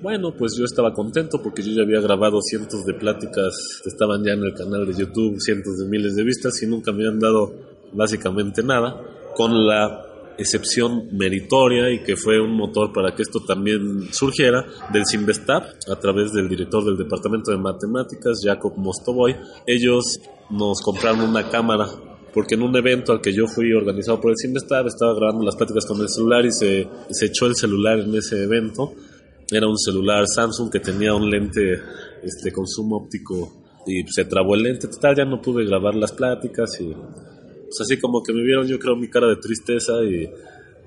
Bueno, 0.01 0.35
pues 0.37 0.57
yo 0.59 0.65
estaba 0.65 0.93
contento 0.93 1.41
porque 1.43 1.63
yo 1.63 1.73
ya 1.73 1.83
había 1.83 2.01
grabado 2.01 2.41
cientos 2.43 2.85
de 2.85 2.95
pláticas 2.95 3.81
que 3.83 3.89
estaban 3.89 4.23
ya 4.25 4.33
en 4.33 4.45
el 4.45 4.53
canal 4.53 4.87
de 4.87 4.95
YouTube, 4.95 5.41
cientos 5.41 5.79
de 5.79 5.89
miles 5.89 6.15
de 6.15 6.25
vistas 6.25 6.63
y 6.63 6.67
nunca 6.67 6.93
me 6.93 7.07
habían 7.07 7.21
dado 7.21 7.53
básicamente 7.93 8.63
nada. 8.63 9.01
Con 9.35 9.67
la 9.67 10.05
excepción 10.37 11.09
meritoria 11.13 11.91
y 11.91 12.03
que 12.03 12.17
fue 12.17 12.41
un 12.41 12.57
motor 12.57 12.93
para 12.93 13.15
que 13.15 13.23
esto 13.23 13.41
también 13.47 14.13
surgiera 14.13 14.65
del 14.93 15.05
Simvestab 15.07 15.63
a 15.63 15.97
través 16.01 16.33
del 16.33 16.49
director 16.49 16.85
del 16.85 16.97
Departamento 16.97 17.51
de 17.51 17.59
Matemáticas, 17.59 18.41
Jacob 18.43 18.75
Mostovoy. 18.77 19.37
Ellos 19.67 20.21
nos 20.51 20.81
compraron 20.81 21.21
una 21.21 21.49
cámara 21.49 21.89
porque 22.33 22.57
en 22.57 22.63
un 22.63 22.77
evento 22.77 23.13
al 23.13 23.21
que 23.21 23.33
yo 23.33 23.47
fui 23.47 23.73
organizado 23.73 24.21
por 24.21 24.33
el 24.33 24.37
Simvestab 24.37 24.89
estaba 24.89 25.15
grabando 25.15 25.45
las 25.45 25.55
pláticas 25.55 25.87
con 25.87 26.01
el 26.01 26.09
celular 26.09 26.45
y 26.45 26.51
se, 26.51 26.89
se 27.11 27.27
echó 27.27 27.47
el 27.47 27.55
celular 27.55 28.01
en 28.01 28.15
ese 28.15 28.43
evento. 28.43 28.93
Era 29.51 29.69
un 29.69 29.79
celular 29.79 30.27
Samsung 30.27 30.71
que 30.71 30.81
tenía 30.81 31.15
un 31.15 31.29
lente 31.31 31.81
este, 32.23 32.53
con 32.53 32.67
zoom 32.67 32.93
óptico 32.95 33.53
y 33.87 34.03
se 34.11 34.25
trabó 34.25 34.55
el 34.55 34.63
lente, 34.63 34.89
total, 34.89 35.15
ya 35.17 35.25
no 35.25 35.43
pude 35.43 35.65
grabar 35.67 35.95
las 35.95 36.13
pláticas 36.13 36.81
y 36.81 36.93
pues 36.95 37.81
así 37.81 37.99
como 37.99 38.23
que 38.23 38.33
me 38.33 38.43
vieron 38.43 38.67
yo 38.67 38.79
creo 38.79 38.97
mi 38.97 39.09
cara 39.09 39.29
de 39.29 39.37
tristeza 39.37 40.03
y, 40.03 40.31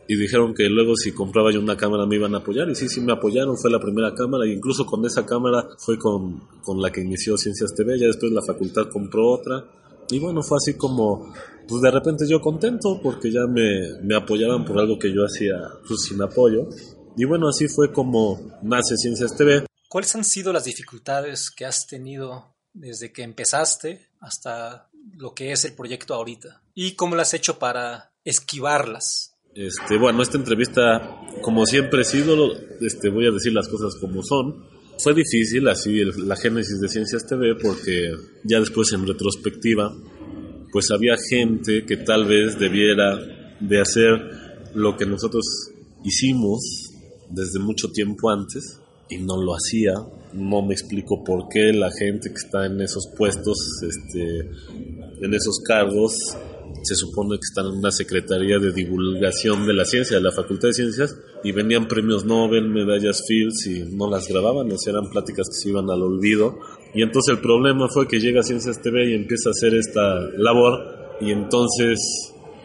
y 0.07 0.15
dijeron 0.15 0.53
que 0.53 0.69
luego 0.69 0.95
si 0.95 1.11
compraba 1.11 1.51
yo 1.51 1.59
una 1.59 1.75
cámara 1.75 2.05
me 2.05 2.15
iban 2.15 2.33
a 2.33 2.37
apoyar. 2.37 2.69
Y 2.69 2.75
sí, 2.75 2.87
sí 2.87 3.01
me 3.01 3.11
apoyaron, 3.11 3.57
fue 3.57 3.69
la 3.69 3.79
primera 3.79 4.13
cámara. 4.15 4.45
E 4.45 4.53
incluso 4.53 4.85
con 4.85 5.05
esa 5.05 5.25
cámara 5.25 5.67
fue 5.77 5.99
con, 5.99 6.41
con 6.61 6.81
la 6.81 6.91
que 6.91 7.01
inició 7.01 7.37
Ciencias 7.37 7.73
TV, 7.75 7.99
ya 7.99 8.07
después 8.07 8.31
la 8.31 8.41
facultad 8.41 8.89
compró 8.89 9.29
otra. 9.29 9.65
Y 10.09 10.19
bueno, 10.19 10.41
fue 10.41 10.57
así 10.57 10.77
como, 10.77 11.33
pues 11.67 11.81
de 11.81 11.91
repente 11.91 12.25
yo 12.25 12.39
contento 12.39 13.01
porque 13.03 13.29
ya 13.29 13.45
me, 13.47 14.01
me 14.01 14.15
apoyaban 14.15 14.63
por 14.63 14.79
algo 14.79 14.97
que 14.97 15.13
yo 15.13 15.25
hacía 15.25 15.55
pues 15.85 16.03
sin 16.07 16.21
apoyo 16.21 16.69
y 17.17 17.25
bueno, 17.25 17.49
así 17.49 17.67
fue 17.67 17.91
como 17.91 18.59
nace 18.61 18.95
Ciencias 18.95 19.35
TV. 19.35 19.65
¿Cuáles 19.89 20.15
han 20.15 20.23
sido 20.23 20.53
las 20.53 20.65
dificultades 20.65 21.49
que 21.49 21.65
has 21.65 21.87
tenido 21.87 22.53
desde 22.73 23.11
que 23.11 23.23
empezaste 23.23 24.07
hasta 24.19 24.89
lo 25.17 25.33
que 25.33 25.51
es 25.51 25.65
el 25.65 25.73
proyecto 25.73 26.13
ahorita? 26.13 26.61
¿Y 26.75 26.91
cómo 26.91 27.15
lo 27.15 27.23
has 27.23 27.33
hecho 27.33 27.57
para 27.57 28.11
esquivarlas? 28.23 29.33
Este, 29.55 29.97
bueno, 29.97 30.21
esta 30.21 30.37
entrevista, 30.37 31.19
como 31.41 31.65
siempre 31.65 32.01
he 32.01 32.05
sido, 32.05 32.53
este, 32.79 33.09
voy 33.09 33.25
a 33.25 33.31
decir 33.31 33.51
las 33.51 33.67
cosas 33.67 33.95
como 33.99 34.21
son. 34.21 34.67
Fue 34.99 35.15
difícil 35.15 35.67
así 35.67 36.03
la 36.03 36.35
génesis 36.35 36.79
de 36.79 36.87
Ciencias 36.87 37.25
TV 37.25 37.55
porque 37.55 38.11
ya 38.43 38.59
después 38.59 38.93
en 38.93 39.07
retrospectiva, 39.07 39.91
pues 40.71 40.91
había 40.91 41.15
gente 41.29 41.83
que 41.85 41.97
tal 41.97 42.25
vez 42.25 42.59
debiera 42.59 43.17
de 43.59 43.81
hacer 43.81 44.69
lo 44.75 44.95
que 44.95 45.07
nosotros 45.07 45.43
hicimos 46.03 46.86
desde 47.29 47.59
mucho 47.59 47.91
tiempo 47.91 48.29
antes 48.29 48.79
y 49.09 49.17
no 49.17 49.41
lo 49.41 49.53
hacía. 49.53 49.93
No 50.33 50.61
me 50.61 50.73
explico 50.73 51.23
por 51.23 51.47
qué 51.49 51.73
la 51.73 51.91
gente 51.91 52.29
que 52.29 52.35
está 52.35 52.65
en 52.65 52.81
esos 52.81 53.07
puestos, 53.17 53.57
este, 53.81 54.49
en 55.21 55.33
esos 55.33 55.59
cargos, 55.65 56.37
se 56.83 56.95
supone 56.95 57.35
que 57.35 57.45
están 57.49 57.65
en 57.65 57.79
una 57.79 57.91
secretaría 57.91 58.59
de 58.59 58.71
divulgación 58.71 59.65
de 59.65 59.73
la 59.73 59.85
ciencia, 59.85 60.17
de 60.17 60.23
la 60.23 60.31
Facultad 60.31 60.69
de 60.69 60.73
Ciencias, 60.73 61.17
y 61.43 61.51
venían 61.51 61.87
premios 61.87 62.25
Nobel, 62.25 62.69
medallas 62.69 63.23
Fields 63.27 63.67
y 63.67 63.95
no 63.95 64.09
las 64.09 64.27
grababan, 64.27 64.71
o 64.71 64.75
eran 64.85 65.09
pláticas 65.09 65.47
que 65.49 65.55
se 65.61 65.69
iban 65.69 65.89
al 65.89 66.01
olvido. 66.01 66.59
Y 66.93 67.01
entonces 67.01 67.35
el 67.35 67.41
problema 67.41 67.87
fue 67.89 68.07
que 68.07 68.19
llega 68.19 68.43
Ciencias 68.43 68.81
TV 68.81 69.11
y 69.11 69.15
empieza 69.15 69.49
a 69.49 69.51
hacer 69.51 69.73
esta 69.75 70.19
labor, 70.37 71.17
y 71.19 71.31
entonces 71.31 71.99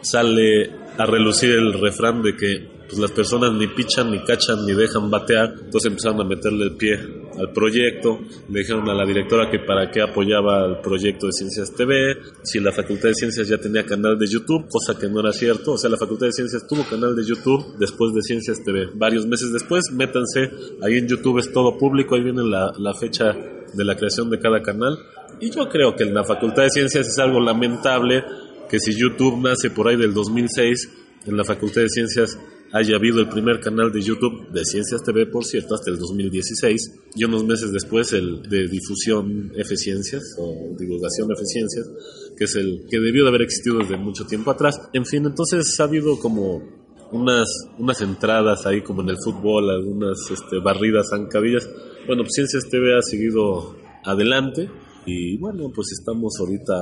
sale 0.01 0.69
a 0.97 1.05
relucir 1.05 1.51
el 1.51 1.73
refrán 1.73 2.21
de 2.21 2.35
que 2.35 2.72
pues 2.93 3.09
las 3.09 3.11
personas 3.11 3.53
ni 3.53 3.65
pichan, 3.65 4.11
ni 4.11 4.19
cachan, 4.23 4.67
ni 4.67 4.73
dejan 4.73 5.09
batear. 5.09 5.55
Entonces 5.65 5.89
empezaron 5.89 6.21
a 6.21 6.23
meterle 6.23 6.65
el 6.65 6.75
pie 6.75 6.93
al 7.39 7.51
proyecto. 7.51 8.19
Le 8.49 8.59
dijeron 8.59 8.87
a 8.87 8.93
la 8.93 9.03
directora 9.03 9.49
que 9.49 9.57
para 9.59 9.89
qué 9.89 10.01
apoyaba 10.01 10.65
el 10.67 10.77
proyecto 10.77 11.25
de 11.25 11.31
Ciencias 11.31 11.73
TV, 11.73 12.15
si 12.43 12.59
la 12.59 12.71
Facultad 12.71 13.09
de 13.09 13.15
Ciencias 13.15 13.47
ya 13.47 13.57
tenía 13.57 13.83
canal 13.83 14.19
de 14.19 14.27
YouTube, 14.27 14.67
cosa 14.69 14.99
que 14.99 15.07
no 15.07 15.21
era 15.21 15.33
cierto. 15.33 15.71
O 15.73 15.77
sea, 15.77 15.89
la 15.89 15.97
Facultad 15.97 16.27
de 16.27 16.33
Ciencias 16.33 16.67
tuvo 16.67 16.83
canal 16.83 17.15
de 17.15 17.25
YouTube 17.25 17.77
después 17.79 18.13
de 18.13 18.21
Ciencias 18.21 18.63
TV. 18.63 18.89
Varios 18.93 19.25
meses 19.25 19.51
después, 19.51 19.91
métanse, 19.91 20.51
ahí 20.83 20.99
en 20.99 21.07
YouTube 21.07 21.39
es 21.39 21.51
todo 21.51 21.75
público, 21.79 22.13
ahí 22.13 22.21
viene 22.21 22.43
la, 22.43 22.71
la 22.77 22.93
fecha 22.93 23.35
de 23.73 23.83
la 23.83 23.95
creación 23.95 24.29
de 24.29 24.37
cada 24.37 24.61
canal. 24.61 24.99
Y 25.39 25.49
yo 25.49 25.67
creo 25.67 25.95
que 25.95 26.03
en 26.03 26.13
la 26.13 26.23
Facultad 26.23 26.61
de 26.61 26.69
Ciencias 26.69 27.07
es 27.07 27.17
algo 27.17 27.39
lamentable 27.39 28.23
que 28.69 28.79
si 28.79 28.95
YouTube 28.95 29.41
nace 29.41 29.71
por 29.71 29.87
ahí 29.87 29.95
del 29.95 30.13
2006, 30.13 30.89
en 31.25 31.37
la 31.37 31.43
Facultad 31.43 31.81
de 31.81 31.89
Ciencias 31.89 32.37
haya 32.73 32.95
habido 32.95 33.19
el 33.19 33.29
primer 33.29 33.59
canal 33.59 33.91
de 33.91 34.01
YouTube 34.01 34.49
de 34.49 34.65
Ciencias 34.65 35.03
TV, 35.03 35.27
por 35.27 35.45
cierto, 35.45 35.75
hasta 35.75 35.91
el 35.91 35.99
2016, 35.99 37.01
y 37.15 37.23
unos 37.23 37.45
meses 37.45 37.71
después 37.71 38.11
el 38.13 38.41
de 38.49 38.67
difusión 38.67 39.51
F 39.55 39.77
Ciencias 39.77 40.23
o 40.39 40.75
divulgación 40.75 41.31
F 41.31 41.45
Ciencias, 41.45 41.87
que 42.35 42.45
es 42.45 42.55
el 42.55 42.85
que 42.89 42.99
debió 42.99 43.23
de 43.23 43.29
haber 43.29 43.43
existido 43.43 43.77
desde 43.77 43.95
mucho 43.97 44.25
tiempo 44.25 44.49
atrás. 44.49 44.75
En 44.91 45.05
fin, 45.05 45.23
entonces 45.23 45.79
ha 45.79 45.83
habido 45.83 46.17
como 46.17 46.63
unas, 47.11 47.47
unas 47.77 48.01
entradas 48.01 48.65
ahí 48.65 48.81
como 48.81 49.03
en 49.03 49.09
el 49.09 49.17
fútbol, 49.23 49.69
algunas 49.69 50.17
este, 50.31 50.57
barridas, 50.57 51.09
zancadillas. 51.11 51.69
Bueno, 52.07 52.23
pues 52.23 52.33
Ciencias 52.33 52.67
TV 52.71 52.97
ha 52.97 53.03
seguido 53.03 53.75
adelante 54.03 54.67
y 55.05 55.37
bueno, 55.37 55.71
pues 55.73 55.91
estamos 55.91 56.33
ahorita, 56.39 56.73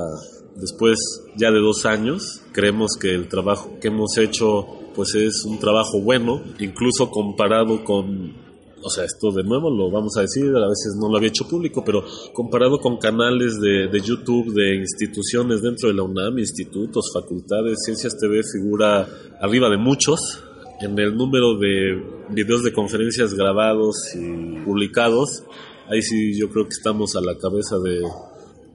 después 0.56 0.98
ya 1.36 1.50
de 1.50 1.58
dos 1.58 1.84
años, 1.84 2.42
creemos 2.52 2.96
que 2.98 3.14
el 3.14 3.28
trabajo 3.28 3.78
que 3.78 3.88
hemos 3.88 4.16
hecho 4.16 4.81
pues 4.94 5.14
es 5.14 5.44
un 5.44 5.58
trabajo 5.58 6.00
bueno, 6.00 6.42
incluso 6.58 7.10
comparado 7.10 7.84
con, 7.84 8.34
o 8.82 8.90
sea, 8.90 9.04
esto 9.04 9.30
de 9.30 9.44
nuevo 9.44 9.70
lo 9.70 9.90
vamos 9.90 10.16
a 10.16 10.22
decir, 10.22 10.44
a 10.46 10.68
veces 10.68 10.96
no 11.00 11.08
lo 11.08 11.16
había 11.16 11.28
hecho 11.28 11.48
público, 11.48 11.82
pero 11.84 12.04
comparado 12.32 12.78
con 12.78 12.98
canales 12.98 13.60
de, 13.60 13.88
de 13.88 14.00
YouTube 14.00 14.52
de 14.52 14.76
instituciones 14.76 15.62
dentro 15.62 15.88
de 15.88 15.94
la 15.94 16.02
UNAM, 16.02 16.38
institutos, 16.38 17.10
facultades, 17.12 17.78
Ciencias 17.84 18.16
TV 18.18 18.40
figura 18.52 19.08
arriba 19.40 19.68
de 19.68 19.78
muchos. 19.78 20.44
En 20.80 20.98
el 20.98 21.16
número 21.16 21.56
de 21.58 22.02
videos 22.30 22.64
de 22.64 22.72
conferencias 22.72 23.34
grabados 23.34 23.94
y 24.16 24.58
publicados, 24.64 25.44
ahí 25.88 26.02
sí 26.02 26.36
yo 26.36 26.48
creo 26.50 26.64
que 26.64 26.72
estamos 26.76 27.14
a 27.14 27.20
la 27.20 27.38
cabeza 27.38 27.78
de, 27.78 28.00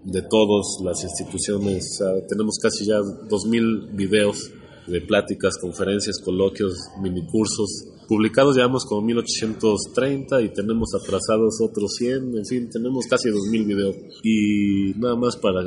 de 0.05 0.21
todas 0.21 0.77
las 0.85 1.03
instituciones. 1.03 2.01
tenemos 2.29 2.59
casi 2.61 2.85
ya 2.85 2.99
2.000 2.99 3.93
videos 3.93 4.51
de 4.87 5.01
pláticas, 5.01 5.57
conferencias, 5.59 6.19
coloquios, 6.23 6.73
minicursos. 7.01 7.67
Publicados 8.07 8.55
llevamos 8.55 8.85
como 8.85 9.01
1830 9.01 10.41
y 10.41 10.49
tenemos 10.53 10.89
atrasados 10.95 11.59
otros 11.61 11.93
100, 11.97 12.37
en 12.37 12.45
fin, 12.45 12.69
tenemos 12.69 13.05
casi 13.07 13.29
2000 13.29 13.65
videos. 13.65 13.95
Y 14.23 14.93
nada 14.97 15.15
más 15.15 15.35
para 15.35 15.61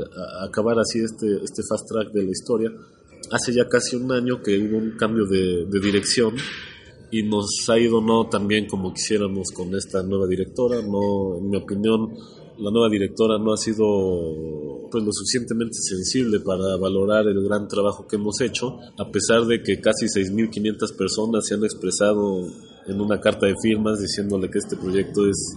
acabar 0.47 0.79
así 0.79 1.01
este, 1.01 1.27
este 1.45 1.63
fast 1.69 1.87
track 1.89 2.13
de 2.13 2.25
la 2.25 2.31
historia, 2.31 2.73
hace 3.31 3.53
ya 3.53 3.69
casi 3.69 3.97
un 3.97 4.11
año 4.11 4.43
que 4.43 4.59
hubo 4.59 4.79
un 4.79 4.97
cambio 4.97 5.27
de, 5.27 5.67
de 5.67 5.81
dirección 5.81 6.35
y 7.11 7.23
nos 7.25 7.69
ha 7.69 7.79
ido 7.79 8.01
no 8.01 8.29
tan 8.29 8.47
bien 8.47 8.67
como 8.67 8.95
quisiéramos 8.95 9.51
con 9.55 9.75
esta 9.75 10.03
nueva 10.03 10.27
directora, 10.27 10.81
no, 10.81 11.39
en 11.39 11.51
mi 11.51 11.57
opinión, 11.57 12.15
la 12.61 12.71
nueva 12.71 12.89
directora 12.89 13.39
no 13.39 13.53
ha 13.53 13.57
sido 13.57 14.89
pues 14.91 15.05
lo 15.05 15.13
suficientemente 15.13 15.77
sensible 15.81 16.41
para 16.41 16.77
valorar 16.77 17.27
el 17.27 17.43
gran 17.43 17.69
trabajo 17.69 18.07
que 18.07 18.17
hemos 18.17 18.41
hecho, 18.41 18.79
a 18.99 19.11
pesar 19.11 19.47
de 19.47 19.63
que 19.63 19.81
casi 19.81 20.07
6.500 20.07 20.97
personas 20.97 21.47
se 21.47 21.55
han 21.55 21.65
expresado 21.65 22.47
en 22.87 23.01
una 23.01 23.21
carta 23.21 23.47
de 23.47 23.55
firmas 23.63 24.01
diciéndole 24.01 24.51
que 24.51 24.59
este 24.59 24.77
proyecto 24.77 25.29
es, 25.29 25.57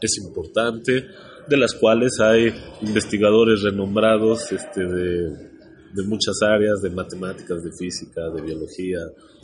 es 0.00 0.18
importante, 0.18 1.04
de 1.48 1.56
las 1.56 1.74
cuales 1.74 2.18
hay 2.20 2.52
investigadores 2.82 3.62
renombrados 3.62 4.52
este, 4.52 4.84
de, 4.84 5.55
de 5.96 6.06
muchas 6.06 6.42
áreas, 6.42 6.82
de 6.82 6.90
matemáticas, 6.90 7.64
de 7.64 7.72
física, 7.72 8.28
de 8.28 8.42
biología. 8.42 8.98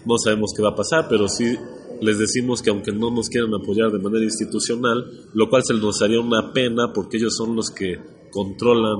No 0.04 0.18
sabemos 0.18 0.52
qué 0.54 0.62
va 0.62 0.70
a 0.70 0.76
pasar, 0.76 1.06
pero 1.08 1.28
sí 1.28 1.56
les 2.00 2.18
decimos 2.18 2.60
que 2.60 2.70
aunque 2.70 2.92
no 2.92 3.10
nos 3.10 3.28
quieran 3.28 3.54
apoyar 3.54 3.90
de 3.90 3.98
manera 3.98 4.24
institucional, 4.24 5.04
lo 5.32 5.48
cual 5.48 5.62
se 5.64 5.74
nos 5.74 6.02
haría 6.02 6.20
una 6.20 6.52
pena 6.52 6.92
porque 6.92 7.16
ellos 7.16 7.34
son 7.36 7.56
los 7.56 7.70
que 7.70 7.98
controlan 8.30 8.98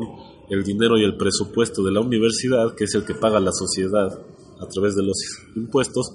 el 0.49 0.63
dinero 0.65 0.99
y 0.99 1.05
el 1.05 1.17
presupuesto 1.17 1.83
de 1.83 1.93
la 1.93 2.01
universidad, 2.01 2.75
que 2.75 2.85
es 2.85 2.95
el 2.95 3.05
que 3.05 3.15
paga 3.15 3.41
la 3.41 3.53
sociedad 3.53 4.09
a 4.61 4.69
través 4.69 4.95
de 4.95 5.03
los 5.03 5.17
impuestos, 5.57 6.13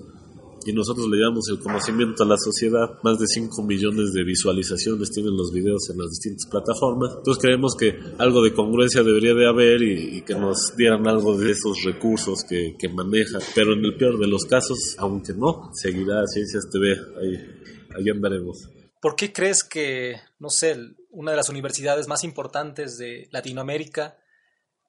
y 0.68 0.74
nosotros 0.74 1.08
le 1.10 1.22
damos 1.22 1.48
el 1.50 1.60
conocimiento 1.60 2.24
a 2.24 2.28
la 2.28 2.36
sociedad. 2.38 3.00
Más 3.02 3.18
de 3.18 3.26
5 3.26 3.64
millones 3.64 4.12
de 4.12 4.26
visualizaciones 4.26 5.12
tienen 5.12 5.38
los 5.38 5.54
videos 5.54 5.90
en 5.90 5.98
las 5.98 6.10
distintas 6.10 6.46
plataformas. 6.46 7.14
Entonces 7.18 7.42
creemos 7.42 7.74
que 7.78 7.98
algo 8.18 8.44
de 8.44 8.54
congruencia 8.54 9.02
debería 9.02 9.34
de 9.34 9.48
haber 9.48 9.82
y, 9.82 10.22
que 10.24 10.36
nos 10.36 10.76
dieran 10.76 11.08
algo 11.08 11.38
de 11.38 11.52
esos 11.52 11.84
recursos 11.86 12.44
que, 12.44 12.76
maneja. 12.90 13.40
Pero 13.56 13.74
en 13.74 13.86
el 13.86 13.96
peor 13.96 14.20
de 14.20 14.28
los 14.28 14.44
casos, 14.44 14.96
aunque 14.98 15.34
no, 15.34 15.72
seguirá 15.74 16.28
Ciencias 16.28 16.70
TV. 16.70 16.98
Ahí, 17.18 17.98
ahí 17.98 18.10
andaremos. 18.10 18.70
¿Por 19.02 19.16
qué 19.16 19.32
crees 19.32 19.64
que, 19.64 20.18
no 20.40 20.50
sé, 20.50 20.76
una 21.12 21.32
de 21.32 21.38
las 21.38 21.48
universidades 21.48 22.10
más 22.10 22.26
importantes 22.26 22.98
de 22.98 23.30
Latinoamérica 23.32 24.18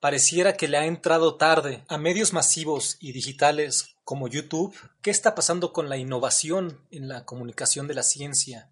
pareciera 0.01 0.55
que 0.55 0.69
le 0.69 0.77
ha 0.77 0.87
entrado 0.87 1.35
tarde 1.37 1.85
a 1.89 1.99
medios 1.99 2.33
masivos 2.33 2.97
y 3.01 3.13
digitales 3.13 3.97
como 4.05 4.29
YouTube. 4.29 4.75
¿Qué 5.03 5.11
está 5.11 5.35
pasando 5.35 5.73
con 5.73 5.89
la 5.89 5.97
innovación 5.97 6.79
en 6.91 7.09
la 7.09 7.25
comunicación 7.25 7.89
de 7.89 7.95
la 7.95 8.03
ciencia 8.03 8.71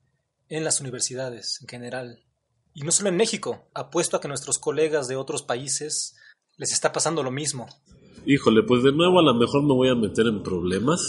en 0.49 0.65
las 0.65 0.81
universidades 0.81 1.59
en 1.61 1.69
general? 1.69 2.21
Y 2.75 2.83
no 2.83 2.93
solo 2.93 3.09
en 3.09 3.17
México, 3.17 3.67
apuesto 3.75 4.17
a 4.17 4.21
que 4.21 4.29
nuestros 4.29 4.59
colegas 4.59 5.09
de 5.09 5.17
otros 5.17 5.43
países 5.43 6.15
les 6.57 6.73
está 6.73 6.93
pasando 6.93 7.23
lo 7.23 7.31
mismo. 7.31 7.67
híjole, 8.25 8.63
pues 8.63 8.83
de 8.83 8.93
nuevo 8.93 9.21
a 9.21 9.23
lo 9.23 9.35
mejor 9.35 9.63
me 9.63 9.75
voy 9.75 9.89
a 9.89 9.95
meter 9.95 10.27
en 10.27 10.43
problemas. 10.43 11.01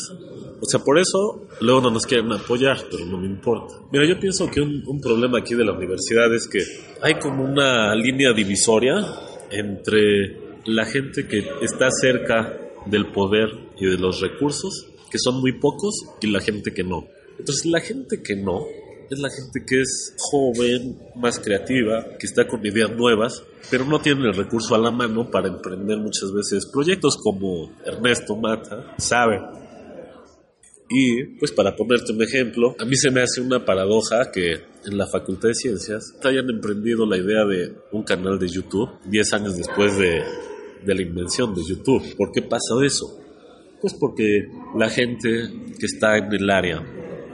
O 0.60 0.66
sea, 0.66 0.80
por 0.80 0.98
eso 0.98 1.48
luego 1.62 1.82
no 1.82 1.92
nos 1.92 2.06
quieren 2.06 2.32
apoyar, 2.32 2.78
pero 2.90 3.06
no 3.06 3.18
me 3.18 3.28
importa. 3.28 3.76
Mira, 3.92 4.08
yo 4.08 4.20
pienso 4.20 4.50
que 4.50 4.62
un, 4.62 4.84
un 4.88 5.00
problema 5.00 5.40
aquí 5.40 5.54
de 5.54 5.66
la 5.66 5.74
universidad 5.74 6.34
es 6.34 6.48
que 6.48 6.64
hay 7.02 7.20
como 7.20 7.44
una 7.44 7.94
línea 7.96 8.34
divisoria 8.34 9.27
entre 9.52 10.38
la 10.66 10.86
gente 10.86 11.28
que 11.28 11.48
está 11.62 11.90
cerca 11.92 12.58
del 12.86 13.12
poder 13.12 13.50
y 13.78 13.86
de 13.86 13.98
los 13.98 14.22
recursos, 14.22 14.88
que 15.10 15.18
son 15.20 15.40
muy 15.40 15.54
pocos, 15.54 15.96
y 16.22 16.28
la 16.28 16.42
gente 16.42 16.74
que 16.74 16.84
no. 16.84 17.08
Entonces, 17.40 17.66
la 17.66 17.80
gente 17.80 18.22
que 18.22 18.36
no 18.36 18.66
es 19.10 19.20
la 19.20 19.30
gente 19.30 19.64
que 19.66 19.82
es 19.82 20.16
joven, 20.18 21.00
más 21.16 21.40
creativa, 21.40 22.06
que 22.20 22.26
está 22.26 22.48
con 22.48 22.66
ideas 22.66 22.92
nuevas, 22.92 23.44
pero 23.70 23.86
no 23.86 24.00
tiene 24.02 24.28
el 24.28 24.34
recurso 24.34 24.76
a 24.76 24.78
la 24.78 24.92
mano 24.92 25.30
para 25.30 25.48
emprender 25.48 25.98
muchas 25.98 26.32
veces 26.34 26.66
proyectos 26.66 27.18
como 27.18 27.72
Ernesto 27.86 28.36
Mata 28.36 28.96
sabe. 28.98 29.40
Y 30.90 31.24
pues 31.38 31.52
para 31.52 31.76
ponerte 31.76 32.14
un 32.14 32.24
ejemplo, 32.24 32.76
a 32.80 32.86
mí 32.86 32.96
se 32.96 33.12
me 33.12 33.22
hace 33.22 33.42
una 33.42 33.66
paradoja 33.66 34.32
que 34.32 34.54
en 34.86 34.98
la 34.98 35.06
Facultad 35.08 35.50
de 35.50 35.56
Ciencias 35.56 36.16
hayan 36.24 36.50
emprendido 36.50 37.06
la 37.06 37.18
idea 37.18 37.46
de 37.46 37.74
un 37.92 38.04
canal 38.04 38.40
de 38.40 38.48
YouTube 38.48 38.90
10 39.06 39.34
años 39.34 39.58
después 39.58 39.98
de, 39.98 40.24
de 40.86 40.96
la 40.96 41.02
invención 41.02 41.54
de 41.54 41.62
YouTube. 41.68 42.16
¿Por 42.16 42.32
qué 42.32 42.42
pasa 42.42 42.76
eso? 42.86 43.20
Pues 43.82 43.94
porque 43.94 44.48
la 44.76 44.90
gente 44.90 45.50
que 45.78 45.86
está 45.86 46.18
en 46.18 46.34
el 46.34 46.50
área 46.50 46.84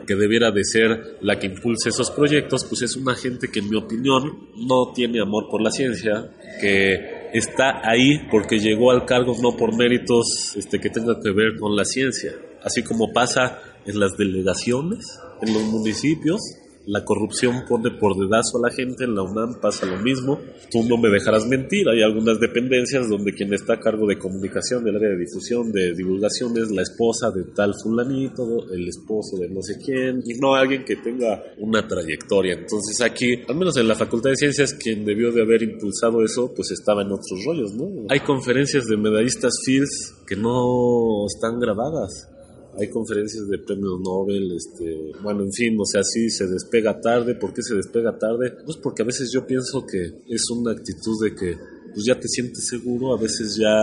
que 0.06 0.16
debiera 0.16 0.52
de 0.52 0.64
ser 0.64 1.18
la 1.22 1.40
que 1.40 1.48
impulse 1.48 1.90
esos 1.90 2.12
proyectos, 2.12 2.66
pues 2.66 2.82
es 2.82 2.96
una 2.96 3.16
gente 3.16 3.48
que 3.50 3.60
en 3.60 3.70
mi 3.70 3.78
opinión 3.78 4.50
no 4.56 4.92
tiene 4.94 5.22
amor 5.22 5.48
por 5.50 5.62
la 5.62 5.72
ciencia, 5.72 6.30
que 6.60 7.30
está 7.34 7.82
ahí 7.84 8.28
porque 8.30 8.60
llegó 8.60 8.92
al 8.92 9.06
cargo 9.06 9.36
no 9.42 9.58
por 9.58 9.76
méritos 9.76 10.56
este, 10.56 10.80
que 10.80 10.90
tengan 10.90 11.22
que 11.22 11.32
ver 11.32 11.58
con 11.60 11.76
la 11.76 11.86
ciencia, 11.86 12.34
así 12.64 12.84
como 12.84 13.12
pasa 13.14 13.60
en 13.86 14.00
las 14.00 14.18
delegaciones, 14.18 15.20
en 15.42 15.54
los 15.54 15.64
municipios, 15.64 16.40
la 16.86 17.06
corrupción 17.06 17.64
pone 17.68 17.92
por 17.92 18.18
dedazo 18.18 18.58
a 18.58 18.68
la 18.68 18.76
gente, 18.76 19.06
en 19.06 19.16
la 19.16 19.24
UNAM 19.24 19.62
pasa 19.62 19.86
lo 19.86 19.98
mismo. 19.98 20.40
Tú 20.70 20.84
no 20.84 20.98
me 20.98 21.10
dejarás 21.10 21.48
mentir, 21.48 21.88
hay 21.88 22.02
algunas 22.02 22.40
dependencias 22.40 23.08
donde 23.08 23.34
quien 23.34 23.54
está 23.54 23.76
a 23.76 23.80
cargo 23.80 24.06
de 24.06 24.18
comunicación, 24.18 24.84
del 24.84 24.98
área 24.98 25.10
de 25.10 25.18
difusión, 25.18 25.72
de 25.72 25.94
divulgación 25.94 26.58
es 26.58 26.72
la 26.72 26.82
esposa 26.82 27.32
de 27.32 27.46
tal 27.56 27.74
fulanito, 27.82 28.70
el 28.72 28.88
esposo 28.88 29.38
de 29.38 29.48
no 29.50 29.62
sé 29.62 29.78
quién, 29.84 30.22
y 30.26 30.38
no 30.40 30.56
alguien 30.56 30.84
que 30.84 30.98
tenga 30.98 31.42
una 31.60 31.88
trayectoria. 31.88 32.56
Entonces 32.56 33.00
aquí, 33.02 33.42
al 33.48 33.56
menos 33.56 33.78
en 33.78 33.88
la 33.88 33.96
Facultad 33.96 34.32
de 34.32 34.36
Ciencias, 34.36 34.74
quien 34.74 35.06
debió 35.06 35.32
de 35.32 35.42
haber 35.42 35.64
impulsado 35.64 36.24
eso, 36.24 36.54
pues 36.54 36.72
estaba 36.72 37.04
en 37.04 37.12
otros 37.12 37.46
rollos, 37.46 37.74
¿no? 37.76 38.08
Hay 38.10 38.20
conferencias 38.20 38.86
de 38.86 38.98
medallistas 38.98 39.54
FIRS 39.66 40.16
que 40.28 40.36
no 40.36 41.26
están 41.28 41.60
grabadas 41.60 42.33
hay 42.80 42.90
conferencias 42.90 43.48
de 43.48 43.60
premios 43.60 44.00
Nobel, 44.02 44.52
este, 44.56 45.12
bueno, 45.22 45.44
en 45.44 45.52
fin, 45.52 45.78
o 45.80 45.86
sea, 45.86 46.04
sí 46.04 46.30
se 46.30 46.48
despega 46.48 47.00
tarde. 47.00 47.36
¿Por 47.36 47.54
qué 47.54 47.62
se 47.62 47.76
despega 47.76 48.18
tarde? 48.18 48.54
Pues 48.66 48.78
porque 48.78 49.04
a 49.04 49.06
veces 49.06 49.32
yo 49.32 49.46
pienso 49.46 49.86
que 49.86 50.24
es 50.28 50.50
una 50.50 50.72
actitud 50.72 51.24
de 51.24 51.36
que 51.36 51.58
pues 51.94 52.06
ya 52.06 52.20
te 52.20 52.28
sientes 52.28 52.66
seguro, 52.68 53.14
a 53.14 53.20
veces 53.20 53.56
ya, 53.56 53.78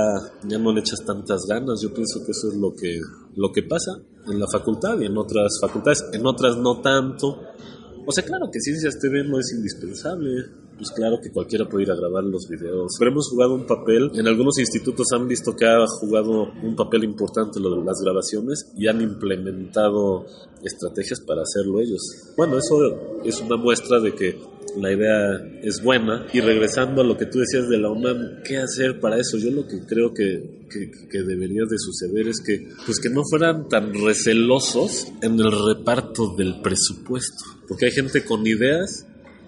ya 0.48 0.58
no 0.58 0.72
le 0.72 0.80
echas 0.80 1.04
tantas 1.04 1.42
ganas. 1.48 1.80
Yo 1.80 1.94
pienso 1.94 2.24
que 2.24 2.32
eso 2.32 2.48
es 2.48 2.56
lo 2.56 2.74
que, 2.74 3.00
lo 3.36 3.52
que 3.52 3.62
pasa 3.62 3.92
en 4.26 4.40
la 4.40 4.46
facultad 4.50 5.00
y 5.00 5.06
en 5.06 5.16
otras 5.16 5.58
facultades, 5.60 6.04
en 6.12 6.26
otras 6.26 6.56
no 6.56 6.80
tanto. 6.80 7.40
O 8.10 8.12
sea, 8.12 8.24
claro 8.24 8.50
que 8.50 8.60
Ciencias 8.60 8.98
TV 8.98 9.22
no 9.22 9.38
es 9.38 9.52
indispensable 9.52 10.46
pues 10.80 10.92
claro 10.92 11.20
que 11.22 11.30
cualquiera 11.30 11.68
puede 11.68 11.84
ir 11.84 11.90
a 11.90 11.94
grabar 11.94 12.24
los 12.24 12.48
videos. 12.48 12.96
Pero 12.98 13.10
hemos 13.10 13.28
jugado 13.28 13.54
un 13.54 13.66
papel, 13.66 14.10
en 14.14 14.26
algunos 14.26 14.58
institutos 14.58 15.08
han 15.12 15.28
visto 15.28 15.54
que 15.54 15.66
ha 15.66 15.86
jugado 15.86 16.50
un 16.62 16.74
papel 16.74 17.04
importante 17.04 17.60
lo 17.60 17.76
de 17.76 17.84
las 17.84 18.00
grabaciones 18.02 18.72
y 18.74 18.88
han 18.88 19.02
implementado 19.02 20.24
estrategias 20.64 21.20
para 21.20 21.42
hacerlo 21.42 21.80
ellos. 21.80 22.00
Bueno, 22.34 22.56
eso 22.56 22.78
es 23.22 23.38
una 23.42 23.58
muestra 23.58 24.00
de 24.00 24.14
que 24.14 24.40
la 24.76 24.92
idea 24.92 25.60
es 25.62 25.82
buena. 25.82 26.26
Y 26.32 26.40
regresando 26.40 27.02
a 27.02 27.04
lo 27.04 27.16
que 27.16 27.26
tú 27.26 27.38
decías 27.38 27.68
de 27.68 27.78
la 27.78 27.90
UNAM, 27.90 28.42
¿qué 28.44 28.58
hacer 28.58 29.00
para 29.00 29.18
eso? 29.18 29.38
Yo 29.38 29.50
lo 29.50 29.66
que 29.66 29.80
creo 29.86 30.12
que, 30.12 30.66
que, 30.70 30.90
que, 31.08 31.22
debería 31.22 31.62
de 31.68 31.78
suceder 31.78 32.28
es 32.28 32.40
que, 32.40 32.68
pues 32.86 33.00
que 33.00 33.10
no 33.10 33.22
fueran 33.28 33.68
tan 33.68 33.92
recelosos 33.94 35.08
en 35.22 35.38
el 35.38 35.50
reparto 35.50 36.34
del 36.36 36.60
presupuesto. 36.60 37.44
Porque 37.68 37.86
hay 37.86 37.92
gente 37.92 38.24
con 38.24 38.46
ideas 38.46 39.06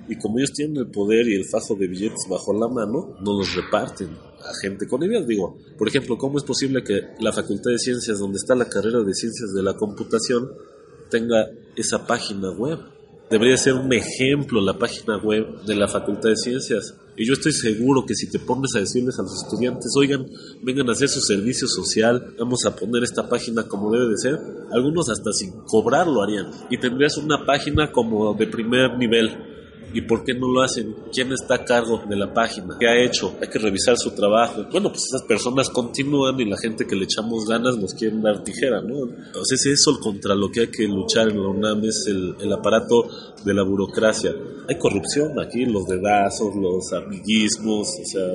y 0.08 0.16
como 0.16 0.38
ellos 0.38 0.52
tienen 0.52 0.76
el 0.76 0.90
poder 0.90 1.28
y 1.28 1.34
el 1.34 1.44
fajo 1.44 1.74
de 1.74 1.86
billetes 1.86 2.26
bajo 2.28 2.52
la 2.52 2.68
mano, 2.68 3.16
no 3.20 3.38
los 3.38 3.54
reparten 3.54 4.08
a 4.08 4.52
gente 4.60 4.86
con 4.86 5.02
ideas. 5.02 5.26
Digo, 5.26 5.58
por 5.78 5.88
ejemplo, 5.88 6.18
¿cómo 6.18 6.38
es 6.38 6.44
posible 6.44 6.82
que 6.82 7.00
la 7.20 7.32
Facultad 7.32 7.70
de 7.70 7.78
Ciencias, 7.78 8.18
donde 8.18 8.36
está 8.36 8.54
la 8.54 8.68
carrera 8.68 9.02
de 9.02 9.14
Ciencias 9.14 9.52
de 9.54 9.62
la 9.62 9.74
Computación, 9.74 10.50
tenga 11.10 11.48
esa 11.76 12.06
página 12.06 12.50
web? 12.50 12.78
Debería 13.32 13.56
ser 13.56 13.72
un 13.72 13.90
ejemplo 13.94 14.60
la 14.60 14.78
página 14.78 15.16
web 15.16 15.62
de 15.64 15.74
la 15.74 15.88
Facultad 15.88 16.28
de 16.28 16.36
Ciencias. 16.36 16.94
Y 17.16 17.26
yo 17.26 17.32
estoy 17.32 17.52
seguro 17.52 18.04
que 18.04 18.14
si 18.14 18.28
te 18.28 18.38
pones 18.38 18.76
a 18.76 18.80
decirles 18.80 19.18
a 19.18 19.22
los 19.22 19.42
estudiantes, 19.42 19.90
oigan, 19.96 20.26
vengan 20.62 20.90
a 20.90 20.92
hacer 20.92 21.08
su 21.08 21.22
servicio 21.22 21.66
social, 21.66 22.34
vamos 22.38 22.66
a 22.66 22.76
poner 22.76 23.02
esta 23.02 23.30
página 23.30 23.62
como 23.62 23.90
debe 23.90 24.08
de 24.08 24.18
ser, 24.18 24.38
algunos 24.70 25.08
hasta 25.08 25.32
sin 25.32 25.52
cobrar 25.64 26.08
lo 26.08 26.22
harían. 26.22 26.50
Y 26.68 26.76
tendrías 26.76 27.16
una 27.16 27.46
página 27.46 27.90
como 27.90 28.34
de 28.34 28.46
primer 28.48 28.98
nivel, 28.98 29.30
¿Y 29.94 30.02
por 30.02 30.24
qué 30.24 30.34
no 30.34 30.48
lo 30.48 30.62
hacen? 30.62 30.94
¿Quién 31.12 31.32
está 31.32 31.56
a 31.56 31.64
cargo 31.64 32.02
de 32.08 32.16
la 32.16 32.32
página? 32.32 32.76
¿Qué 32.78 32.88
ha 32.88 33.02
hecho? 33.02 33.34
Hay 33.40 33.48
que 33.48 33.58
revisar 33.58 33.96
su 33.96 34.14
trabajo. 34.14 34.64
Bueno, 34.70 34.90
pues 34.90 35.04
esas 35.04 35.22
personas 35.22 35.70
continúan 35.70 36.38
y 36.40 36.44
la 36.44 36.56
gente 36.56 36.86
que 36.86 36.96
le 36.96 37.04
echamos 37.04 37.46
ganas 37.46 37.76
nos 37.76 37.94
quieren 37.94 38.22
dar 38.22 38.42
tijera, 38.42 38.80
¿no? 38.80 39.08
Entonces 39.26 39.66
eso 39.66 39.98
contra 40.00 40.34
lo 40.34 40.50
que 40.50 40.60
hay 40.60 40.68
que 40.68 40.84
luchar 40.84 41.28
en 41.28 41.42
la 41.42 41.48
UNAM 41.48 41.84
es 41.84 42.04
el, 42.06 42.36
el 42.40 42.52
aparato 42.52 43.08
de 43.44 43.54
la 43.54 43.62
burocracia. 43.62 44.34
Hay 44.68 44.78
corrupción 44.78 45.38
aquí, 45.40 45.64
los 45.64 45.86
dedazos, 45.86 46.54
los 46.54 46.92
amiguismos, 46.92 47.88
o 48.00 48.04
sea, 48.04 48.28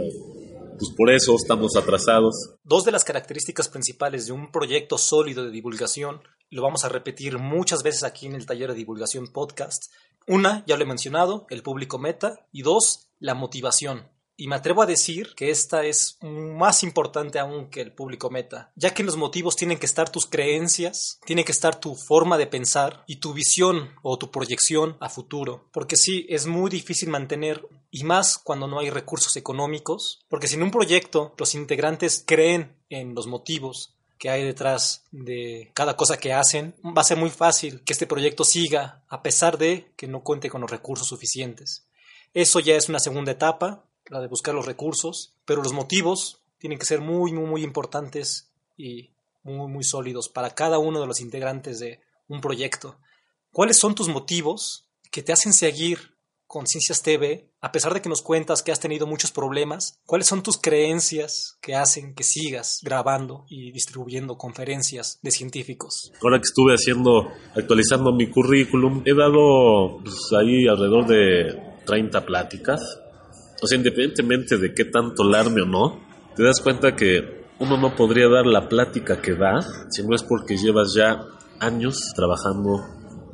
pues 0.77 0.91
por 0.95 1.09
eso 1.09 1.35
estamos 1.35 1.75
atrasados. 1.75 2.55
Dos 2.63 2.85
de 2.85 2.91
las 2.91 3.03
características 3.03 3.67
principales 3.69 4.27
de 4.27 4.33
un 4.33 4.51
proyecto 4.51 4.97
sólido 4.97 5.43
de 5.43 5.51
divulgación, 5.51 6.21
lo 6.49 6.61
vamos 6.61 6.85
a 6.85 6.89
repetir 6.89 7.39
muchas 7.39 7.83
veces 7.83 8.03
aquí 8.03 8.27
en 8.27 8.35
el 8.35 8.45
taller 8.45 8.69
de 8.69 8.75
divulgación 8.75 9.27
podcast, 9.27 9.91
una, 10.27 10.63
ya 10.67 10.77
lo 10.77 10.83
he 10.83 10.87
mencionado, 10.87 11.47
el 11.49 11.63
público 11.63 11.97
meta. 11.97 12.45
Y 12.51 12.61
dos, 12.61 13.09
la 13.19 13.33
motivación. 13.33 14.09
Y 14.39 14.47
me 14.47 14.55
atrevo 14.55 14.83
a 14.83 14.85
decir 14.85 15.33
que 15.35 15.49
esta 15.49 15.83
es 15.83 16.19
más 16.21 16.83
importante 16.83 17.39
aún 17.39 17.71
que 17.71 17.81
el 17.81 17.91
público 17.91 18.29
meta, 18.29 18.71
ya 18.75 18.93
que 18.93 19.01
en 19.01 19.07
los 19.07 19.17
motivos 19.17 19.55
tienen 19.55 19.79
que 19.79 19.87
estar 19.87 20.11
tus 20.11 20.27
creencias, 20.27 21.19
tiene 21.25 21.43
que 21.43 21.51
estar 21.51 21.79
tu 21.79 21.95
forma 21.95 22.37
de 22.37 22.45
pensar 22.45 23.03
y 23.07 23.15
tu 23.15 23.33
visión 23.33 23.89
o 24.03 24.19
tu 24.19 24.29
proyección 24.29 24.95
a 24.99 25.09
futuro. 25.09 25.67
Porque 25.73 25.95
sí, 25.95 26.27
es 26.29 26.45
muy 26.45 26.69
difícil 26.69 27.09
mantener, 27.09 27.67
y 27.89 28.03
más 28.03 28.37
cuando 28.37 28.67
no 28.67 28.77
hay 28.77 28.91
recursos 28.91 29.35
económicos, 29.37 30.19
porque 30.29 30.45
si 30.45 30.53
en 30.53 30.61
un 30.61 30.71
proyecto 30.71 31.33
los 31.39 31.55
integrantes 31.55 32.23
creen 32.23 32.77
en 32.89 33.15
los 33.15 33.25
motivos, 33.25 33.96
que 34.17 34.29
hay 34.29 34.43
detrás 34.43 35.03
de 35.11 35.71
cada 35.73 35.95
cosa 35.95 36.17
que 36.17 36.33
hacen, 36.33 36.75
va 36.85 37.01
a 37.01 37.05
ser 37.05 37.17
muy 37.17 37.29
fácil 37.29 37.81
que 37.81 37.93
este 37.93 38.07
proyecto 38.07 38.43
siga 38.43 39.03
a 39.07 39.21
pesar 39.21 39.57
de 39.57 39.91
que 39.95 40.07
no 40.07 40.21
cuente 40.21 40.49
con 40.49 40.61
los 40.61 40.71
recursos 40.71 41.07
suficientes. 41.07 41.85
Eso 42.33 42.59
ya 42.59 42.75
es 42.75 42.89
una 42.89 42.99
segunda 42.99 43.31
etapa, 43.31 43.83
la 44.07 44.21
de 44.21 44.27
buscar 44.27 44.55
los 44.55 44.65
recursos, 44.65 45.33
pero 45.45 45.61
los 45.61 45.73
motivos 45.73 46.39
tienen 46.57 46.79
que 46.79 46.85
ser 46.85 47.01
muy, 47.01 47.31
muy, 47.31 47.45
muy 47.45 47.63
importantes 47.63 48.47
y 48.77 49.09
muy, 49.43 49.67
muy 49.71 49.83
sólidos 49.83 50.29
para 50.29 50.55
cada 50.55 50.79
uno 50.79 50.99
de 50.99 51.07
los 51.07 51.21
integrantes 51.21 51.79
de 51.79 51.99
un 52.27 52.41
proyecto. 52.41 52.97
¿Cuáles 53.51 53.77
son 53.77 53.95
tus 53.95 54.07
motivos 54.07 54.85
que 55.11 55.23
te 55.23 55.31
hacen 55.31 55.53
seguir 55.53 56.16
Conciencias 56.47 57.03
TV, 57.03 57.51
a 57.59 57.73
pesar 57.73 57.93
de 57.93 58.01
que 58.01 58.07
nos 58.07 58.21
cuentas 58.21 58.63
que 58.63 58.71
has 58.71 58.79
tenido 58.79 59.05
muchos 59.05 59.31
problemas, 59.31 59.99
¿cuáles 60.05 60.27
son 60.27 60.43
tus 60.43 60.57
creencias 60.57 61.57
que 61.61 61.75
hacen 61.75 62.15
que 62.15 62.23
sigas 62.23 62.79
grabando 62.81 63.45
y 63.49 63.71
distribuyendo 63.73 64.37
conferencias 64.37 65.19
de 65.21 65.31
científicos? 65.31 66.13
Ahora 66.23 66.37
que 66.37 66.47
estuve 66.47 66.73
haciendo, 66.73 67.29
actualizando 67.53 68.13
mi 68.13 68.29
currículum, 68.29 69.03
he 69.05 69.13
dado 69.13 69.99
pues, 70.01 70.15
ahí 70.39 70.67
alrededor 70.67 71.05
de 71.05 71.75
30 71.85 72.25
pláticas. 72.25 72.81
O 73.61 73.67
sea, 73.67 73.77
independientemente 73.77 74.57
de 74.57 74.73
qué 74.73 74.85
tanto 74.85 75.25
larme 75.25 75.63
o 75.63 75.65
no, 75.65 75.99
te 76.35 76.43
das 76.43 76.61
cuenta 76.61 76.95
que 76.95 77.45
uno 77.59 77.75
no 77.75 77.93
podría 77.95 78.29
dar 78.29 78.45
la 78.45 78.69
plática 78.69 79.21
que 79.21 79.33
da 79.33 79.59
si 79.89 80.03
no 80.03 80.15
es 80.15 80.23
porque 80.23 80.55
llevas 80.55 80.93
ya 80.93 81.25
años 81.59 82.13
trabajando 82.15 82.85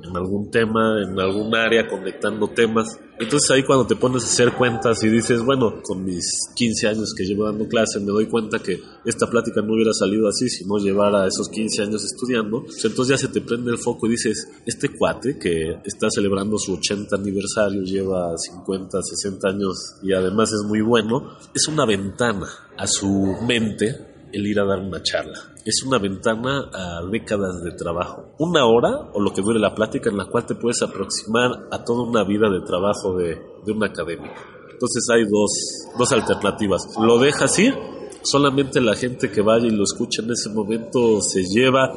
en 0.03 0.15
algún 0.17 0.51
tema, 0.51 1.01
en 1.01 1.19
algún 1.19 1.55
área, 1.55 1.87
conectando 1.87 2.47
temas. 2.49 2.99
Entonces 3.19 3.49
ahí 3.51 3.63
cuando 3.63 3.87
te 3.87 3.95
pones 3.95 4.23
a 4.23 4.27
hacer 4.27 4.53
cuentas 4.53 5.03
y 5.03 5.09
dices, 5.09 5.43
bueno, 5.43 5.81
con 5.81 6.03
mis 6.03 6.25
15 6.55 6.87
años 6.87 7.13
que 7.15 7.23
llevo 7.23 7.45
dando 7.45 7.67
clases, 7.67 8.01
me 8.01 8.11
doy 8.11 8.27
cuenta 8.27 8.59
que 8.59 8.79
esta 9.05 9.27
plática 9.27 9.61
no 9.61 9.73
hubiera 9.73 9.93
salido 9.93 10.27
así 10.27 10.49
si 10.49 10.65
no 10.65 10.77
llevara 10.77 11.27
esos 11.27 11.47
15 11.49 11.83
años 11.83 12.03
estudiando. 12.03 12.63
Pues 12.63 12.83
entonces 12.83 13.19
ya 13.19 13.27
se 13.27 13.31
te 13.31 13.41
prende 13.41 13.71
el 13.71 13.77
foco 13.77 14.07
y 14.07 14.11
dices, 14.11 14.47
este 14.65 14.89
cuate 14.89 15.37
que 15.37 15.77
está 15.85 16.09
celebrando 16.09 16.57
su 16.57 16.73
80 16.73 17.15
aniversario, 17.15 17.83
lleva 17.83 18.37
50, 18.37 19.01
60 19.01 19.47
años 19.47 19.95
y 20.01 20.13
además 20.13 20.51
es 20.51 20.67
muy 20.67 20.81
bueno, 20.81 21.37
es 21.53 21.67
una 21.67 21.85
ventana 21.85 22.47
a 22.77 22.87
su 22.87 23.37
mente 23.47 24.12
el 24.33 24.45
ir 24.47 24.59
a 24.59 24.65
dar 24.65 24.79
una 24.79 25.01
charla. 25.01 25.39
Es 25.63 25.83
una 25.85 25.99
ventana 25.99 26.69
a 26.73 27.01
décadas 27.09 27.61
de 27.63 27.71
trabajo. 27.71 28.33
Una 28.39 28.65
hora 28.65 29.09
o 29.13 29.21
lo 29.21 29.31
que 29.31 29.41
dure 29.41 29.59
la 29.59 29.73
plática 29.73 30.09
en 30.09 30.17
la 30.17 30.25
cual 30.25 30.45
te 30.45 30.55
puedes 30.55 30.81
aproximar 30.81 31.51
a 31.71 31.83
toda 31.83 32.03
una 32.03 32.23
vida 32.23 32.49
de 32.49 32.61
trabajo 32.65 33.15
de, 33.15 33.39
de 33.65 33.71
un 33.71 33.83
académico. 33.83 34.33
Entonces 34.71 35.07
hay 35.13 35.23
dos, 35.25 35.51
dos 35.97 36.11
alternativas. 36.11 36.81
Lo 36.99 37.19
dejas 37.19 37.57
ir, 37.59 37.73
solamente 38.23 38.81
la 38.81 38.95
gente 38.95 39.31
que 39.31 39.41
vaya 39.41 39.67
y 39.67 39.71
lo 39.71 39.83
escucha 39.83 40.21
en 40.21 40.31
ese 40.31 40.49
momento 40.49 41.21
se 41.21 41.43
lleva 41.43 41.89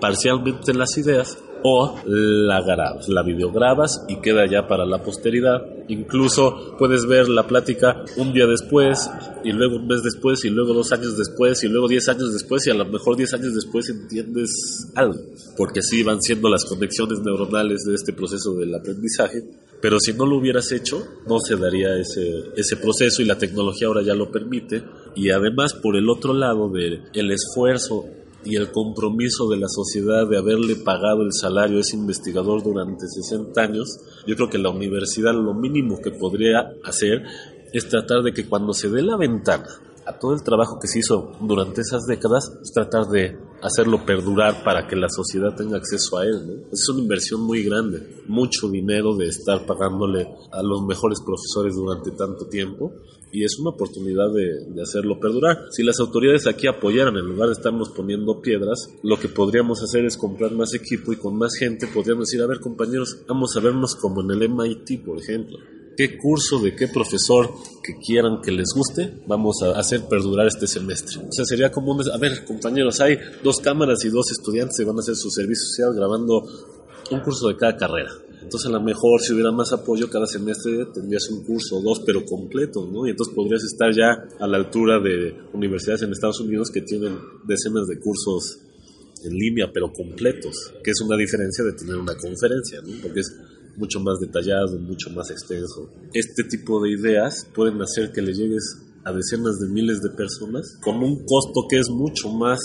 parcialmente 0.00 0.74
las 0.74 0.98
ideas 0.98 1.38
o 1.66 1.98
la 2.04 2.60
grabas, 2.60 3.08
la 3.08 3.22
videograbas 3.22 4.04
y 4.06 4.16
queda 4.16 4.44
ya 4.46 4.68
para 4.68 4.84
la 4.84 5.02
posteridad. 5.02 5.62
Incluso 5.88 6.76
puedes 6.78 7.06
ver 7.06 7.26
la 7.30 7.46
plática 7.46 8.04
un 8.18 8.34
día 8.34 8.46
después 8.46 9.10
y 9.44 9.52
luego 9.52 9.76
un 9.76 9.86
mes 9.86 10.02
después 10.02 10.44
y 10.44 10.50
luego 10.50 10.74
dos 10.74 10.92
años 10.92 11.16
después 11.16 11.64
y 11.64 11.68
luego 11.68 11.88
diez 11.88 12.06
años 12.10 12.34
después 12.34 12.66
y 12.66 12.70
a 12.70 12.74
lo 12.74 12.84
mejor 12.84 13.16
diez 13.16 13.32
años 13.32 13.54
después 13.54 13.88
entiendes 13.88 14.92
algo, 14.94 15.18
porque 15.56 15.80
así 15.80 16.02
van 16.02 16.20
siendo 16.20 16.50
las 16.50 16.66
conexiones 16.66 17.20
neuronales 17.20 17.84
de 17.84 17.94
este 17.94 18.12
proceso 18.12 18.52
del 18.52 18.74
aprendizaje. 18.74 19.42
Pero 19.80 19.98
si 20.00 20.12
no 20.12 20.26
lo 20.26 20.36
hubieras 20.36 20.70
hecho, 20.70 21.02
no 21.26 21.40
se 21.40 21.56
daría 21.56 21.96
ese, 21.96 22.42
ese 22.56 22.76
proceso 22.76 23.22
y 23.22 23.24
la 23.24 23.38
tecnología 23.38 23.86
ahora 23.86 24.02
ya 24.02 24.14
lo 24.14 24.30
permite. 24.30 24.82
Y 25.14 25.30
además, 25.30 25.72
por 25.74 25.96
el 25.96 26.10
otro 26.10 26.34
lado 26.34 26.68
del 26.68 27.04
el 27.14 27.30
esfuerzo 27.30 28.06
y 28.44 28.56
el 28.56 28.70
compromiso 28.70 29.48
de 29.48 29.56
la 29.56 29.68
sociedad 29.68 30.28
de 30.28 30.38
haberle 30.38 30.76
pagado 30.76 31.22
el 31.22 31.32
salario 31.32 31.78
a 31.78 31.80
ese 31.80 31.96
investigador 31.96 32.62
durante 32.62 33.06
60 33.08 33.60
años, 33.60 33.98
yo 34.26 34.36
creo 34.36 34.50
que 34.50 34.58
la 34.58 34.70
universidad 34.70 35.32
lo 35.34 35.54
mínimo 35.54 36.00
que 36.00 36.10
podría 36.10 36.72
hacer 36.84 37.24
es 37.72 37.88
tratar 37.88 38.22
de 38.22 38.32
que 38.32 38.46
cuando 38.46 38.72
se 38.72 38.88
dé 38.88 39.02
la 39.02 39.16
ventana 39.16 39.68
a 40.06 40.18
todo 40.18 40.34
el 40.34 40.42
trabajo 40.42 40.78
que 40.80 40.88
se 40.88 40.98
hizo 40.98 41.32
durante 41.40 41.80
esas 41.80 42.04
décadas, 42.06 42.52
es 42.62 42.72
tratar 42.72 43.06
de 43.06 43.38
hacerlo 43.62 44.04
perdurar 44.04 44.62
para 44.62 44.86
que 44.86 44.96
la 44.96 45.08
sociedad 45.08 45.54
tenga 45.56 45.78
acceso 45.78 46.18
a 46.18 46.24
él. 46.24 46.66
Es 46.70 46.88
una 46.88 47.00
inversión 47.00 47.40
muy 47.42 47.62
grande, 47.62 48.22
mucho 48.26 48.68
dinero 48.68 49.16
de 49.16 49.28
estar 49.28 49.64
pagándole 49.64 50.28
a 50.52 50.62
los 50.62 50.84
mejores 50.84 51.20
profesores 51.20 51.74
durante 51.74 52.10
tanto 52.10 52.46
tiempo 52.46 52.92
y 53.32 53.44
es 53.44 53.58
una 53.58 53.70
oportunidad 53.70 54.32
de, 54.32 54.72
de, 54.72 54.82
hacerlo 54.82 55.18
perdurar. 55.18 55.64
Si 55.70 55.82
las 55.82 55.98
autoridades 55.98 56.46
aquí 56.46 56.68
apoyaran 56.68 57.16
en 57.16 57.26
lugar 57.26 57.48
de 57.48 57.54
estarnos 57.54 57.88
poniendo 57.88 58.40
piedras, 58.40 58.88
lo 59.02 59.18
que 59.18 59.28
podríamos 59.28 59.82
hacer 59.82 60.04
es 60.04 60.16
comprar 60.16 60.52
más 60.52 60.72
equipo 60.74 61.12
y 61.12 61.16
con 61.16 61.36
más 61.36 61.54
gente 61.58 61.88
podríamos 61.88 62.28
decir, 62.28 62.42
a 62.42 62.46
ver 62.46 62.60
compañeros, 62.60 63.24
vamos 63.26 63.56
a 63.56 63.60
vernos 63.60 63.96
como 63.96 64.20
en 64.20 64.30
el 64.30 64.48
MIT, 64.48 65.04
por 65.04 65.18
ejemplo 65.18 65.58
qué 65.96 66.18
curso 66.18 66.58
de 66.60 66.74
qué 66.74 66.88
profesor 66.88 67.50
que 67.82 67.96
quieran 67.98 68.40
que 68.42 68.50
les 68.50 68.68
guste, 68.74 69.22
vamos 69.26 69.62
a 69.62 69.78
hacer 69.78 70.02
perdurar 70.08 70.46
este 70.46 70.66
semestre. 70.66 71.18
O 71.18 71.32
sea, 71.32 71.44
sería 71.44 71.70
como 71.70 71.92
un, 71.92 72.10
a 72.10 72.18
ver, 72.18 72.44
compañeros, 72.44 73.00
hay 73.00 73.18
dos 73.42 73.58
cámaras 73.58 74.04
y 74.04 74.08
dos 74.08 74.30
estudiantes 74.30 74.76
que 74.78 74.84
van 74.84 74.96
a 74.96 75.00
hacer 75.00 75.16
su 75.16 75.30
servicio 75.30 75.66
social 75.66 75.94
grabando 75.94 76.46
un 77.10 77.20
curso 77.20 77.48
de 77.48 77.56
cada 77.56 77.76
carrera. 77.76 78.10
Entonces, 78.42 78.68
a 78.68 78.72
lo 78.72 78.80
mejor 78.80 79.20
si 79.22 79.32
hubiera 79.32 79.50
más 79.52 79.72
apoyo 79.72 80.10
cada 80.10 80.26
semestre 80.26 80.86
tendrías 80.92 81.30
un 81.30 81.44
curso 81.44 81.78
o 81.78 81.80
dos, 81.80 82.02
pero 82.04 82.24
completo, 82.26 82.86
¿no? 82.86 83.06
Y 83.06 83.10
entonces 83.10 83.34
podrías 83.34 83.64
estar 83.64 83.90
ya 83.94 84.28
a 84.38 84.46
la 84.46 84.58
altura 84.58 85.00
de 85.00 85.34
universidades 85.54 86.02
en 86.02 86.12
Estados 86.12 86.40
Unidos 86.40 86.70
que 86.70 86.82
tienen 86.82 87.18
decenas 87.46 87.86
de 87.86 87.98
cursos 87.98 88.58
en 89.24 89.32
línea, 89.32 89.70
pero 89.72 89.90
completos, 89.92 90.72
que 90.82 90.90
es 90.90 91.00
una 91.00 91.16
diferencia 91.16 91.64
de 91.64 91.72
tener 91.72 91.96
una 91.96 92.14
conferencia, 92.16 92.82
¿no? 92.82 92.92
Porque 93.02 93.20
es 93.20 93.34
mucho 93.76 94.00
más 94.00 94.18
detallado, 94.20 94.78
mucho 94.78 95.10
más 95.10 95.30
extenso. 95.30 95.90
Este 96.12 96.44
tipo 96.44 96.82
de 96.82 96.90
ideas 96.90 97.46
pueden 97.54 97.80
hacer 97.82 98.12
que 98.12 98.22
le 98.22 98.32
llegues 98.32 98.62
a 99.04 99.12
decenas 99.12 99.58
de 99.60 99.68
miles 99.68 100.00
de 100.00 100.10
personas 100.10 100.78
con 100.82 100.96
un 100.96 101.24
costo 101.26 101.66
que 101.68 101.78
es 101.78 101.90
mucho 101.90 102.30
más 102.30 102.58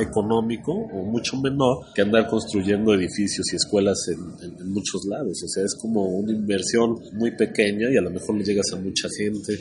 económico 0.00 0.72
o 0.72 1.04
mucho 1.04 1.36
menor 1.36 1.78
que 1.94 2.02
andar 2.02 2.26
construyendo 2.26 2.94
edificios 2.94 3.52
y 3.52 3.56
escuelas 3.56 3.98
en, 4.08 4.72
muchos 4.72 5.04
lados. 5.06 5.42
O 5.44 5.48
sea, 5.48 5.64
es 5.64 5.74
como 5.80 6.04
una 6.04 6.32
inversión 6.32 6.96
muy 7.14 7.36
pequeña 7.36 7.90
y 7.90 7.96
a 7.96 8.00
lo 8.00 8.10
mejor 8.10 8.36
le 8.36 8.44
llegas 8.44 8.72
a 8.72 8.76
mucha 8.76 9.08
gente. 9.16 9.58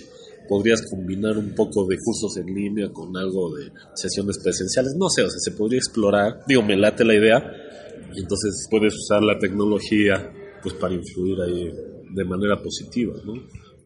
Podrías 0.47 0.81
combinar 0.89 1.37
un 1.37 1.53
poco 1.53 1.85
de 1.87 1.97
cursos 1.97 2.37
en 2.37 2.45
línea 2.53 2.89
con 2.93 3.15
algo 3.17 3.53
de 3.55 3.69
sesiones 3.95 4.37
presenciales. 4.41 4.95
No 4.95 5.09
sé, 5.09 5.23
o 5.23 5.29
sea, 5.29 5.39
se 5.39 5.51
podría 5.51 5.79
explorar. 5.79 6.43
Digo, 6.47 6.63
me 6.63 6.77
late 6.77 7.03
la 7.03 7.15
idea. 7.15 7.43
Entonces 8.15 8.67
puedes 8.69 8.93
usar 8.95 9.23
la 9.23 9.37
tecnología 9.37 10.31
pues 10.61 10.75
para 10.75 10.93
influir 10.93 11.41
ahí 11.41 11.73
de 12.09 12.25
manera 12.25 12.61
positiva. 12.61 13.13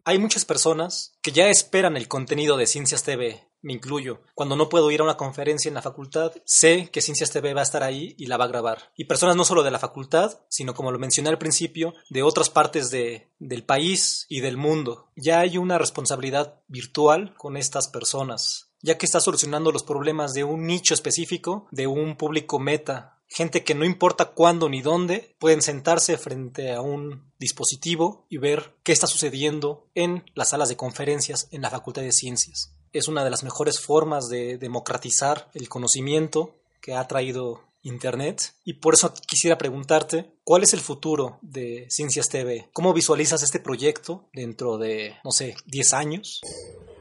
Hay 0.04 0.18
muchas 0.18 0.44
personas 0.44 1.12
que 1.22 1.32
ya 1.32 1.48
esperan 1.48 1.96
el 1.96 2.08
contenido 2.08 2.56
de 2.56 2.66
Ciencias 2.66 3.04
TV, 3.04 3.40
me 3.62 3.72
incluyo. 3.72 4.20
Cuando 4.34 4.56
no 4.56 4.68
puedo 4.68 4.90
ir 4.90 5.00
a 5.00 5.04
una 5.04 5.16
conferencia 5.16 5.68
en 5.68 5.74
la 5.74 5.82
facultad, 5.82 6.32
sé 6.44 6.90
que 6.92 7.00
Ciencias 7.00 7.30
TV 7.30 7.54
va 7.54 7.60
a 7.60 7.64
estar 7.64 7.82
ahí 7.82 8.14
y 8.18 8.26
la 8.26 8.36
va 8.36 8.44
a 8.44 8.48
grabar. 8.48 8.92
Y 8.96 9.04
personas 9.04 9.36
no 9.36 9.44
solo 9.44 9.62
de 9.62 9.70
la 9.70 9.78
facultad, 9.78 10.40
sino 10.48 10.74
como 10.74 10.90
lo 10.90 10.98
mencioné 10.98 11.28
al 11.28 11.38
principio, 11.38 11.94
de 12.10 12.22
otras 12.22 12.50
partes 12.50 12.90
de, 12.90 13.30
del 13.38 13.64
país 13.64 14.26
y 14.28 14.40
del 14.40 14.56
mundo. 14.56 15.10
Ya 15.16 15.40
hay 15.40 15.58
una 15.58 15.78
responsabilidad 15.78 16.60
virtual 16.66 17.34
con 17.36 17.56
estas 17.56 17.86
personas, 17.86 18.72
ya 18.82 18.98
que 18.98 19.06
está 19.06 19.20
solucionando 19.20 19.70
los 19.70 19.84
problemas 19.84 20.34
de 20.34 20.42
un 20.44 20.66
nicho 20.66 20.94
específico, 20.94 21.68
de 21.70 21.86
un 21.86 22.16
público 22.16 22.58
meta, 22.58 23.21
gente 23.32 23.64
que 23.64 23.74
no 23.74 23.84
importa 23.84 24.26
cuándo 24.32 24.68
ni 24.68 24.82
dónde 24.82 25.34
pueden 25.38 25.62
sentarse 25.62 26.18
frente 26.18 26.72
a 26.72 26.80
un 26.80 27.32
dispositivo 27.38 28.26
y 28.28 28.38
ver 28.38 28.74
qué 28.82 28.92
está 28.92 29.06
sucediendo 29.06 29.86
en 29.94 30.24
las 30.34 30.50
salas 30.50 30.68
de 30.68 30.76
conferencias 30.76 31.48
en 31.50 31.62
la 31.62 31.70
Facultad 31.70 32.02
de 32.02 32.12
Ciencias. 32.12 32.74
Es 32.92 33.08
una 33.08 33.24
de 33.24 33.30
las 33.30 33.42
mejores 33.42 33.80
formas 33.80 34.28
de 34.28 34.58
democratizar 34.58 35.50
el 35.54 35.68
conocimiento 35.68 36.54
que 36.80 36.94
ha 36.94 37.06
traído 37.08 37.62
Internet 37.82 38.54
y 38.64 38.74
por 38.74 38.94
eso 38.94 39.12
quisiera 39.26 39.58
preguntarte 39.58 40.30
cuál 40.44 40.62
es 40.62 40.72
el 40.72 40.80
futuro 40.80 41.38
de 41.42 41.86
Ciencias 41.90 42.28
TV. 42.28 42.68
¿Cómo 42.72 42.92
visualizas 42.92 43.42
este 43.42 43.58
proyecto 43.58 44.28
dentro 44.32 44.78
de, 44.78 45.16
no 45.24 45.32
sé, 45.32 45.56
10 45.66 45.92
años? 45.94 46.40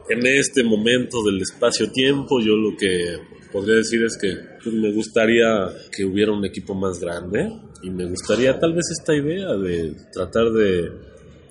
En 0.10 0.26
este 0.26 0.64
momento 0.64 1.24
del 1.24 1.42
espacio-tiempo 1.42 2.40
yo 2.42 2.56
lo 2.56 2.76
que 2.78 3.20
podría 3.52 3.76
decir 3.78 4.04
es 4.04 4.18
que 4.18 4.36
pues, 4.64 4.76
me 4.76 4.92
gustaría 4.92 5.70
que 5.92 6.06
hubiera 6.06 6.32
un 6.32 6.46
equipo 6.46 6.74
más 6.74 7.00
grande 7.00 7.52
y 7.84 7.90
me 7.90 8.06
gustaría 8.06 8.60
tal 8.60 8.74
vez 8.74 8.86
esta 8.92 9.14
idea 9.16 9.54
de 9.56 9.96
tratar 10.12 10.52
de, 10.52 10.92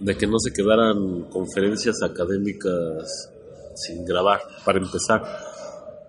de 0.00 0.16
que 0.16 0.26
no 0.26 0.38
se 0.38 0.52
quedaran 0.52 1.28
conferencias 1.30 2.02
académicas 2.02 3.30
sin 3.74 4.04
grabar, 4.04 4.40
para 4.64 4.78
empezar. 4.78 5.22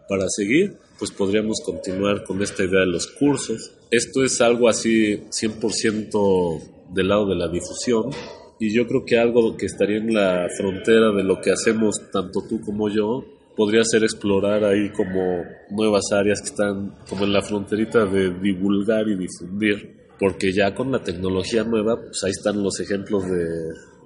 Para 0.08 0.27
seguir, 0.27 0.77
pues 0.99 1.10
podríamos 1.12 1.62
continuar 1.63 2.23
con 2.23 2.41
esta 2.41 2.63
idea 2.63 2.82
de 2.82 2.88
los 2.88 3.08
cursos. 3.08 3.71
Esto 3.89 4.23
es 4.23 4.41
algo 4.41 4.67
así 4.67 5.23
100% 5.30 6.93
del 6.93 7.08
lado 7.08 7.27
de 7.27 7.36
la 7.36 7.47
difusión 7.47 8.12
y 8.62 8.71
yo 8.71 8.86
creo 8.86 9.04
que 9.04 9.17
algo 9.17 9.58
que 9.58 9.65
estaría 9.65 9.97
en 9.97 10.13
la 10.13 10.47
frontera 10.56 11.12
de 11.12 11.24
lo 11.24 11.41
que 11.41 11.52
hacemos 11.52 12.00
tanto 12.12 12.43
tú 12.47 12.62
como 12.62 12.89
yo 12.89 13.26
podría 13.56 13.84
ser 13.84 14.04
explorar 14.04 14.63
ahí 14.63 14.91
como 14.91 15.43
nuevas 15.71 16.04
áreas 16.12 16.39
que 16.41 16.50
están 16.50 16.95
como 17.10 17.26
en 17.26 17.34
la 17.34 17.41
fronterita 17.41 18.06
de 18.06 18.32
divulgar 18.39 19.08
y 19.08 19.17
difundir, 19.17 20.12
porque 20.19 20.54
ya 20.54 20.76
con 20.76 20.91
la 20.91 21.04
tecnología 21.04 21.63
nueva, 21.63 22.00
pues 22.00 22.24
ahí 22.24 22.30
están 22.30 22.62
los 22.62 22.80
ejemplos 22.80 23.26
de 23.26 23.47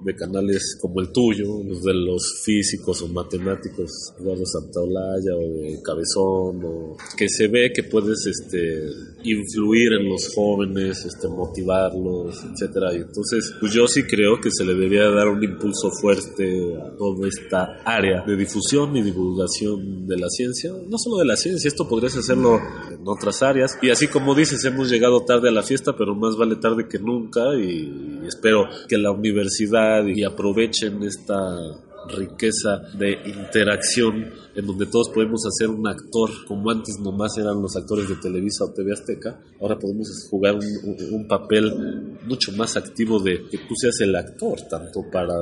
de 0.01 0.15
canales 0.15 0.77
como 0.81 1.01
el 1.01 1.11
tuyo, 1.11 1.63
los 1.63 1.81
de 1.83 1.93
los 1.93 2.41
físicos 2.43 3.01
o 3.01 3.07
matemáticos, 3.07 3.91
Eduardo 4.19 4.45
Santaolalla 4.45 5.35
o 5.35 5.61
de 5.61 5.81
Cabezón, 5.83 6.61
o 6.63 6.97
que 7.17 7.27
se 7.29 7.47
ve 7.47 7.71
que 7.73 7.83
puedes 7.83 8.25
este, 8.25 8.83
influir 9.23 9.93
en 9.93 10.09
los 10.09 10.33
jóvenes, 10.33 11.05
este, 11.05 11.27
motivarlos, 11.27 12.43
etcétera. 12.43 12.93
Y 12.93 12.97
entonces, 12.97 13.53
pues 13.59 13.73
yo 13.73 13.87
sí 13.87 14.03
creo 14.03 14.39
que 14.39 14.51
se 14.51 14.65
le 14.65 14.73
debería 14.73 15.09
dar 15.09 15.27
un 15.27 15.43
impulso 15.43 15.91
fuerte 15.91 16.75
a 16.75 16.95
toda 16.97 17.27
esta 17.27 17.81
área 17.85 18.23
de 18.25 18.35
difusión 18.35 18.95
y 18.95 19.01
divulgación 19.01 20.07
de 20.07 20.17
la 20.17 20.29
ciencia, 20.29 20.71
no 20.71 20.97
solo 20.97 21.17
de 21.17 21.25
la 21.25 21.35
ciencia, 21.35 21.67
esto 21.67 21.87
podrías 21.87 22.15
hacerlo 22.15 22.59
en 22.91 23.01
otras 23.05 23.41
áreas. 23.41 23.77
Y 23.81 23.89
así 23.89 24.07
como 24.07 24.35
dices, 24.35 24.63
hemos 24.65 24.89
llegado 24.89 25.23
tarde 25.25 25.49
a 25.49 25.51
la 25.51 25.63
fiesta, 25.63 25.95
pero 25.97 26.15
más 26.15 26.35
vale 26.35 26.57
tarde 26.57 26.87
que 26.87 26.99
nunca 26.99 27.55
y 27.55 28.21
espero 28.27 28.67
que 28.87 28.97
la 28.97 29.11
universidad 29.11 29.84
y 30.07 30.23
aprovechen 30.23 31.03
esta 31.03 31.35
riqueza 32.07 32.81
de 32.97 33.17
interacción 33.25 34.31
en 34.55 34.65
donde 34.67 34.85
todos 34.85 35.09
podemos 35.09 35.41
hacer 35.45 35.69
un 35.69 35.87
actor 35.87 36.29
como 36.47 36.69
antes 36.69 36.99
nomás 36.99 37.35
eran 37.37 37.61
los 37.61 37.75
actores 37.75 38.07
de 38.07 38.15
Televisa 38.15 38.65
o 38.65 38.71
TV 38.71 38.93
Azteca 38.93 39.39
ahora 39.59 39.79
podemos 39.79 40.07
jugar 40.29 40.55
un, 40.55 41.13
un, 41.13 41.27
papel 41.27 42.17
mucho 42.27 42.51
más 42.51 42.77
activo 42.77 43.19
de 43.19 43.47
que 43.49 43.57
tú 43.57 43.73
seas 43.75 43.99
el 44.01 44.15
actor 44.15 44.61
tanto 44.69 45.03
para 45.11 45.33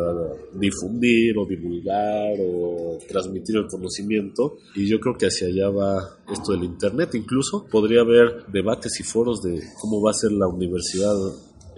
difundir 0.54 1.38
o 1.38 1.46
divulgar 1.46 2.38
o 2.40 2.98
transmitir 3.08 3.58
el 3.58 3.68
conocimiento. 3.68 4.58
Y 4.76 4.88
yo 4.88 5.00
creo 5.00 5.16
que 5.16 5.28
hacia 5.28 5.48
allá 5.48 5.70
va 5.70 6.18
esto 6.32 6.54
del 6.54 6.64
internet. 6.64 7.16
Incluso 7.16 7.66
podría 7.70 8.02
haber 8.02 8.46
debates 8.48 9.00
y 9.00 9.04
foros 9.04 9.42
de 9.42 9.62
cómo 9.80 10.02
va 10.02 10.12
a 10.12 10.14
ser 10.14 10.32
la 10.32 10.48
universidad 10.48 11.16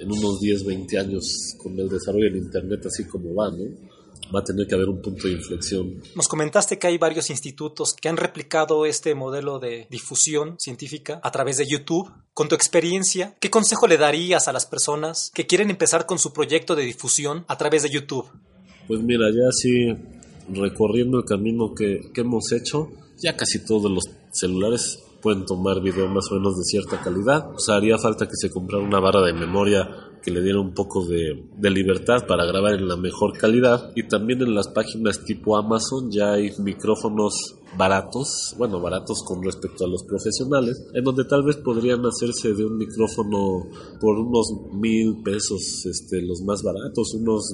en 0.05 0.11
unos 0.11 0.39
10, 0.39 0.65
20 0.65 0.99
años 0.99 1.55
con 1.57 1.77
el 1.79 1.89
desarrollo 1.89 2.25
del 2.25 2.37
Internet 2.37 2.85
así 2.85 3.05
como 3.05 3.33
va, 3.33 3.49
¿no? 3.49 3.65
va 4.33 4.39
a 4.39 4.43
tener 4.43 4.67
que 4.67 4.75
haber 4.75 4.89
un 4.89 5.01
punto 5.01 5.27
de 5.27 5.33
inflexión. 5.33 6.01
Nos 6.15 6.27
comentaste 6.27 6.79
que 6.79 6.87
hay 6.87 6.97
varios 6.97 7.29
institutos 7.29 7.93
que 7.93 8.09
han 8.09 8.17
replicado 8.17 8.85
este 8.85 9.13
modelo 9.15 9.59
de 9.59 9.87
difusión 9.89 10.55
científica 10.59 11.19
a 11.23 11.31
través 11.31 11.57
de 11.57 11.67
YouTube. 11.67 12.11
Con 12.33 12.47
tu 12.47 12.55
experiencia, 12.55 13.35
¿qué 13.39 13.49
consejo 13.49 13.87
le 13.87 13.97
darías 13.97 14.47
a 14.47 14.53
las 14.53 14.65
personas 14.65 15.31
que 15.33 15.45
quieren 15.45 15.69
empezar 15.69 16.05
con 16.05 16.19
su 16.19 16.33
proyecto 16.33 16.75
de 16.75 16.83
difusión 16.83 17.45
a 17.47 17.57
través 17.57 17.83
de 17.83 17.89
YouTube? 17.89 18.25
Pues 18.87 19.01
mira, 19.01 19.29
ya 19.29 19.47
así 19.47 19.93
recorriendo 20.49 21.19
el 21.19 21.25
camino 21.25 21.73
que, 21.73 22.11
que 22.13 22.21
hemos 22.21 22.51
hecho, 22.51 22.89
ya 23.17 23.35
casi 23.35 23.65
todos 23.65 23.91
los 23.91 24.03
celulares 24.31 24.99
pueden 25.25 25.43
tomar 25.43 25.81
video 25.81 26.07
más 26.07 26.31
o 26.31 26.35
menos 26.35 26.55
de 26.55 26.63
cierta 26.63 27.01
calidad. 27.01 27.49
O 27.55 27.57
sea, 27.57 27.77
haría 27.77 27.97
falta 27.97 28.27
que 28.27 28.35
se 28.35 28.51
comprara 28.51 28.83
una 28.83 28.99
barra 28.99 29.23
de 29.23 29.33
memoria 29.33 29.89
que 30.21 30.29
le 30.29 30.39
diera 30.39 30.59
un 30.59 30.75
poco 30.75 31.03
de, 31.03 31.47
libertad 31.63 32.27
para 32.27 32.45
grabar 32.45 32.75
en 32.75 32.87
la 32.87 32.95
mejor 32.95 33.35
calidad. 33.35 33.91
Y 33.95 34.07
también 34.07 34.43
en 34.43 34.53
las 34.53 34.67
páginas 34.67 35.25
tipo 35.25 35.57
Amazon 35.57 36.11
ya 36.11 36.33
hay 36.33 36.51
micrófonos 36.59 37.55
baratos, 37.75 38.53
bueno, 38.59 38.79
baratos 38.79 39.23
con 39.25 39.41
respecto 39.43 39.85
a 39.85 39.87
los 39.87 40.03
profesionales, 40.03 40.85
en 40.93 41.03
donde 41.03 41.25
tal 41.25 41.41
vez 41.41 41.55
podrían 41.55 42.05
hacerse 42.05 42.53
de 42.53 42.63
un 42.63 42.77
micrófono 42.77 43.65
por 43.99 44.19
unos 44.19 44.53
mil 44.73 45.23
pesos, 45.23 45.87
este, 45.87 46.21
los 46.21 46.41
más 46.41 46.61
baratos, 46.61 47.15
unos 47.15 47.49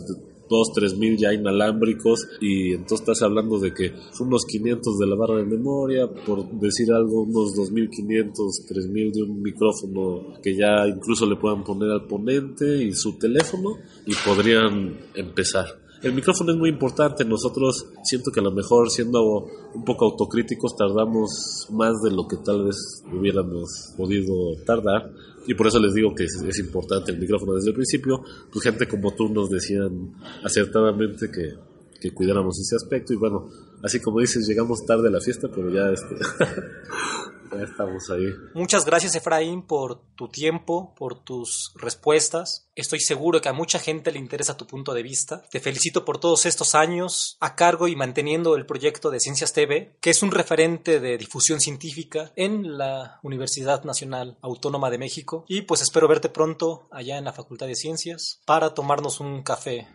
dos, 0.52 0.74
tres 0.74 0.98
mil 0.98 1.18
ya 1.18 1.34
inalámbricos 1.34 2.28
y 2.42 2.74
entonces 2.74 3.00
estás 3.00 3.22
hablando 3.24 3.58
de 3.58 3.74
que 3.74 3.94
unos 4.20 4.46
500 4.46 5.00
de 5.00 5.08
la 5.08 5.16
barra 5.16 5.38
de 5.38 5.46
memoria, 5.46 6.08
por 6.08 6.48
decir 6.60 6.92
algo, 6.92 7.24
unos 7.24 7.56
2500, 7.56 8.66
3000 8.68 9.12
de 9.14 9.24
un 9.24 9.42
micrófono 9.42 10.34
que 10.44 10.56
ya 10.56 10.86
incluso 10.88 11.26
le 11.26 11.38
puedan 11.38 11.64
poner 11.64 11.90
al 11.90 12.06
ponente 12.06 12.84
y 12.84 12.94
su 12.94 13.18
teléfono 13.18 13.78
y 14.06 14.14
podrían 14.26 15.00
empezar. 15.16 15.81
El 16.04 16.14
micrófono 16.14 16.52
es 16.52 16.58
muy 16.58 16.70
importante. 16.70 17.24
Nosotros 17.24 17.88
siento 18.04 18.32
que 18.32 18.40
a 18.40 18.44
lo 18.44 18.52
mejor 18.52 18.90
siendo 18.90 19.46
un 19.74 19.86
poco 19.86 20.06
autocríticos 20.06 20.76
tardamos 20.76 21.68
más 21.72 22.02
de 22.02 22.12
lo 22.12 22.28
que 22.28 22.38
tal 22.38 22.66
vez 22.66 23.04
hubiéramos 23.12 23.94
podido 23.96 24.34
tardar. 24.66 25.12
Y 25.48 25.54
por 25.54 25.68
eso 25.68 25.80
les 25.80 25.94
digo 25.94 26.14
que 26.16 26.24
es, 26.24 26.42
es 26.48 26.60
importante 26.60 27.12
el 27.12 27.20
micrófono 27.20 27.54
desde 27.54 27.70
el 27.70 27.76
principio. 27.76 28.24
Pues 28.52 28.64
gente 28.64 28.88
como 28.88 29.14
tú 29.14 29.30
nos 29.30 29.50
decían 29.50 30.14
acertadamente 30.44 31.30
que, 31.32 31.54
que 32.00 32.12
cuidáramos 32.14 32.60
ese 32.60 32.76
aspecto. 32.76 33.14
Y 33.14 33.18
bueno, 33.18 33.48
así 33.84 34.00
como 34.00 34.20
dices, 34.20 34.48
llegamos 34.48 34.84
tarde 34.86 35.08
a 35.08 35.12
la 35.12 35.22
fiesta, 35.22 35.50
pero 35.54 35.70
ya 35.72 35.92
este, 35.92 36.16
ya 37.58 37.64
estamos 37.64 38.10
ahí. 38.10 38.28
Muchas 38.54 38.86
gracias 38.86 39.16
Efraín 39.16 39.62
por 39.64 40.02
tu 40.16 40.28
tiempo, 40.28 40.94
por 40.96 41.24
tus 41.24 41.74
respuestas. 41.76 42.70
Estoy 42.76 43.00
seguro 43.00 43.42
que 43.42 43.50
a 43.50 43.54
mucha 43.54 43.80
gente 43.80 44.12
le 44.12 44.20
interesa 44.20 44.58
tu 44.58 44.66
punto 44.66 44.94
de 44.94 45.04
vista. 45.04 45.44
Te 45.52 45.60
felicito 45.60 46.06
por 46.06 46.20
todos 46.20 46.46
estos 46.46 46.76
años 46.76 47.38
a 47.40 47.56
cargo 47.56 47.88
y 47.88 47.96
manteniendo 47.96 48.56
el 48.56 48.66
proyecto 48.66 49.12
de 49.12 49.20
Ciencias 49.20 49.54
TV, 49.54 49.98
que 50.00 50.10
es 50.10 50.24
un 50.24 50.32
referente 50.32 51.00
de 51.00 51.18
difusión 51.18 51.60
científica 51.60 52.32
en 52.36 52.78
la 52.78 53.20
Universidad 53.24 53.84
Nacional 53.84 54.38
Autónoma 54.42 54.90
de 54.90 54.98
México. 54.98 55.46
Y 55.48 55.64
pues 55.64 55.82
espero 55.82 56.08
verte 56.08 56.30
pronto 56.30 56.88
allá 56.92 57.18
en 57.18 57.26
la 57.26 57.34
Facultad 57.34 57.68
de 57.68 57.76
Ciencias 57.76 58.42
para 58.46 58.74
tomarnos 58.74 59.20
un 59.20 59.44
café. 59.44 59.88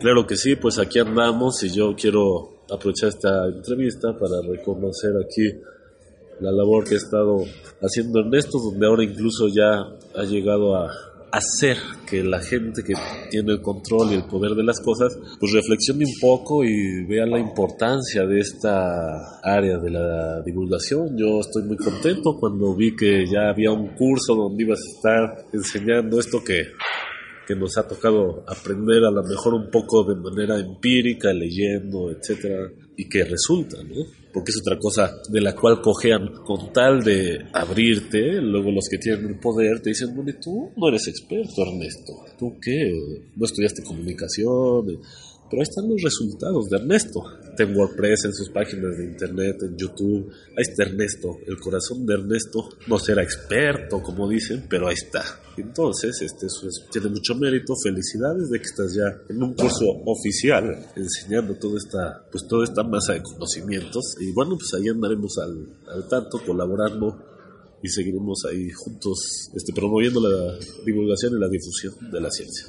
Claro 0.00 0.26
que 0.26 0.36
sí, 0.36 0.56
pues 0.56 0.78
aquí 0.78 0.98
andamos 0.98 1.62
y 1.62 1.70
yo 1.70 1.94
quiero 1.94 2.64
aprovechar 2.70 3.10
esta 3.10 3.46
entrevista 3.46 4.18
para 4.18 4.40
reconocer 4.42 5.12
aquí 5.16 5.52
la 6.40 6.52
labor 6.52 6.84
que 6.84 6.94
ha 6.94 6.98
estado 6.98 7.44
haciendo 7.80 8.20
Ernesto, 8.20 8.58
donde 8.58 8.86
ahora 8.86 9.04
incluso 9.04 9.48
ya 9.48 9.80
ha 10.14 10.24
llegado 10.24 10.76
a 10.76 10.90
hacer 11.32 11.76
que 12.08 12.22
la 12.22 12.40
gente 12.40 12.82
que 12.82 12.94
tiene 13.30 13.52
el 13.52 13.60
control 13.60 14.12
y 14.12 14.14
el 14.14 14.24
poder 14.24 14.52
de 14.52 14.62
las 14.62 14.80
cosas, 14.80 15.18
pues 15.38 15.52
reflexione 15.52 16.04
un 16.04 16.20
poco 16.20 16.64
y 16.64 17.04
vea 17.04 17.26
la 17.26 17.38
importancia 17.38 18.26
de 18.26 18.40
esta 18.40 19.40
área 19.42 19.78
de 19.78 19.90
la 19.90 20.40
divulgación. 20.42 21.16
Yo 21.16 21.40
estoy 21.40 21.64
muy 21.64 21.76
contento 21.76 22.36
cuando 22.38 22.74
vi 22.74 22.94
que 22.94 23.26
ya 23.26 23.50
había 23.50 23.72
un 23.72 23.88
curso 23.88 24.34
donde 24.34 24.62
ibas 24.62 24.80
a 24.80 24.96
estar 24.96 25.46
enseñando 25.52 26.18
esto 26.18 26.42
que 26.42 26.68
que 27.46 27.54
nos 27.54 27.78
ha 27.78 27.86
tocado 27.86 28.44
aprender 28.48 29.04
a 29.04 29.10
lo 29.10 29.22
mejor 29.22 29.54
un 29.54 29.70
poco 29.70 30.02
de 30.02 30.16
manera 30.16 30.58
empírica, 30.58 31.32
leyendo, 31.32 32.10
etcétera, 32.10 32.68
y 32.96 33.08
que 33.08 33.24
resulta, 33.24 33.82
¿no? 33.84 34.04
Porque 34.36 34.50
es 34.50 34.60
otra 34.60 34.78
cosa 34.78 35.10
de 35.30 35.40
la 35.40 35.54
cual 35.54 35.80
cojean 35.80 36.28
con 36.44 36.70
tal 36.70 37.02
de 37.02 37.46
abrirte, 37.54 38.42
luego 38.42 38.70
los 38.70 38.86
que 38.86 38.98
tienen 38.98 39.28
el 39.28 39.38
poder 39.38 39.80
te 39.80 39.88
dicen, 39.88 40.14
bueno, 40.14 40.30
tú 40.38 40.72
no 40.76 40.88
eres 40.88 41.08
experto, 41.08 41.62
Ernesto, 41.62 42.12
¿tú 42.38 42.58
qué? 42.60 42.92
¿No 43.34 43.46
estudiaste 43.46 43.82
comunicación? 43.82 45.00
Pero 45.48 45.60
ahí 45.62 45.68
están 45.68 45.88
los 45.88 46.02
resultados 46.02 46.68
de 46.68 46.76
Ernesto. 46.78 47.22
En 47.58 47.74
WordPress, 47.74 48.24
en 48.26 48.34
sus 48.34 48.50
páginas 48.50 48.98
de 48.98 49.04
internet, 49.04 49.56
en 49.62 49.76
YouTube. 49.78 50.30
Ahí 50.50 50.62
está 50.68 50.82
Ernesto. 50.82 51.38
El 51.46 51.58
corazón 51.58 52.04
de 52.04 52.14
Ernesto 52.14 52.68
no 52.86 52.98
será 52.98 53.22
experto, 53.22 54.02
como 54.02 54.28
dicen, 54.28 54.66
pero 54.68 54.88
ahí 54.88 54.94
está. 54.94 55.22
Entonces, 55.56 56.20
este, 56.20 56.46
es- 56.46 56.84
tiene 56.92 57.08
mucho 57.08 57.34
mérito. 57.34 57.74
Felicidades 57.82 58.50
de 58.50 58.58
que 58.58 58.64
estás 58.64 58.94
ya 58.94 59.16
en 59.30 59.42
un 59.42 59.54
curso 59.54 59.86
oficial 60.04 60.64
enseñando 60.96 61.54
toda 61.54 61.78
esta, 61.78 62.26
pues, 62.30 62.46
toda 62.46 62.64
esta 62.64 62.82
masa 62.82 63.14
de 63.14 63.22
conocimientos. 63.22 64.16
Y 64.20 64.32
bueno, 64.32 64.58
pues 64.58 64.74
ahí 64.74 64.88
andaremos 64.88 65.38
al, 65.38 65.66
al 65.94 66.08
tanto, 66.08 66.42
colaborando 66.44 67.16
y 67.82 67.88
seguiremos 67.88 68.42
ahí 68.50 68.68
juntos 68.70 69.50
este, 69.54 69.72
promoviendo 69.72 70.20
la 70.20 70.58
divulgación 70.84 71.36
y 71.36 71.40
la 71.40 71.48
difusión 71.48 72.10
de 72.10 72.20
la 72.20 72.30
ciencia. 72.30 72.66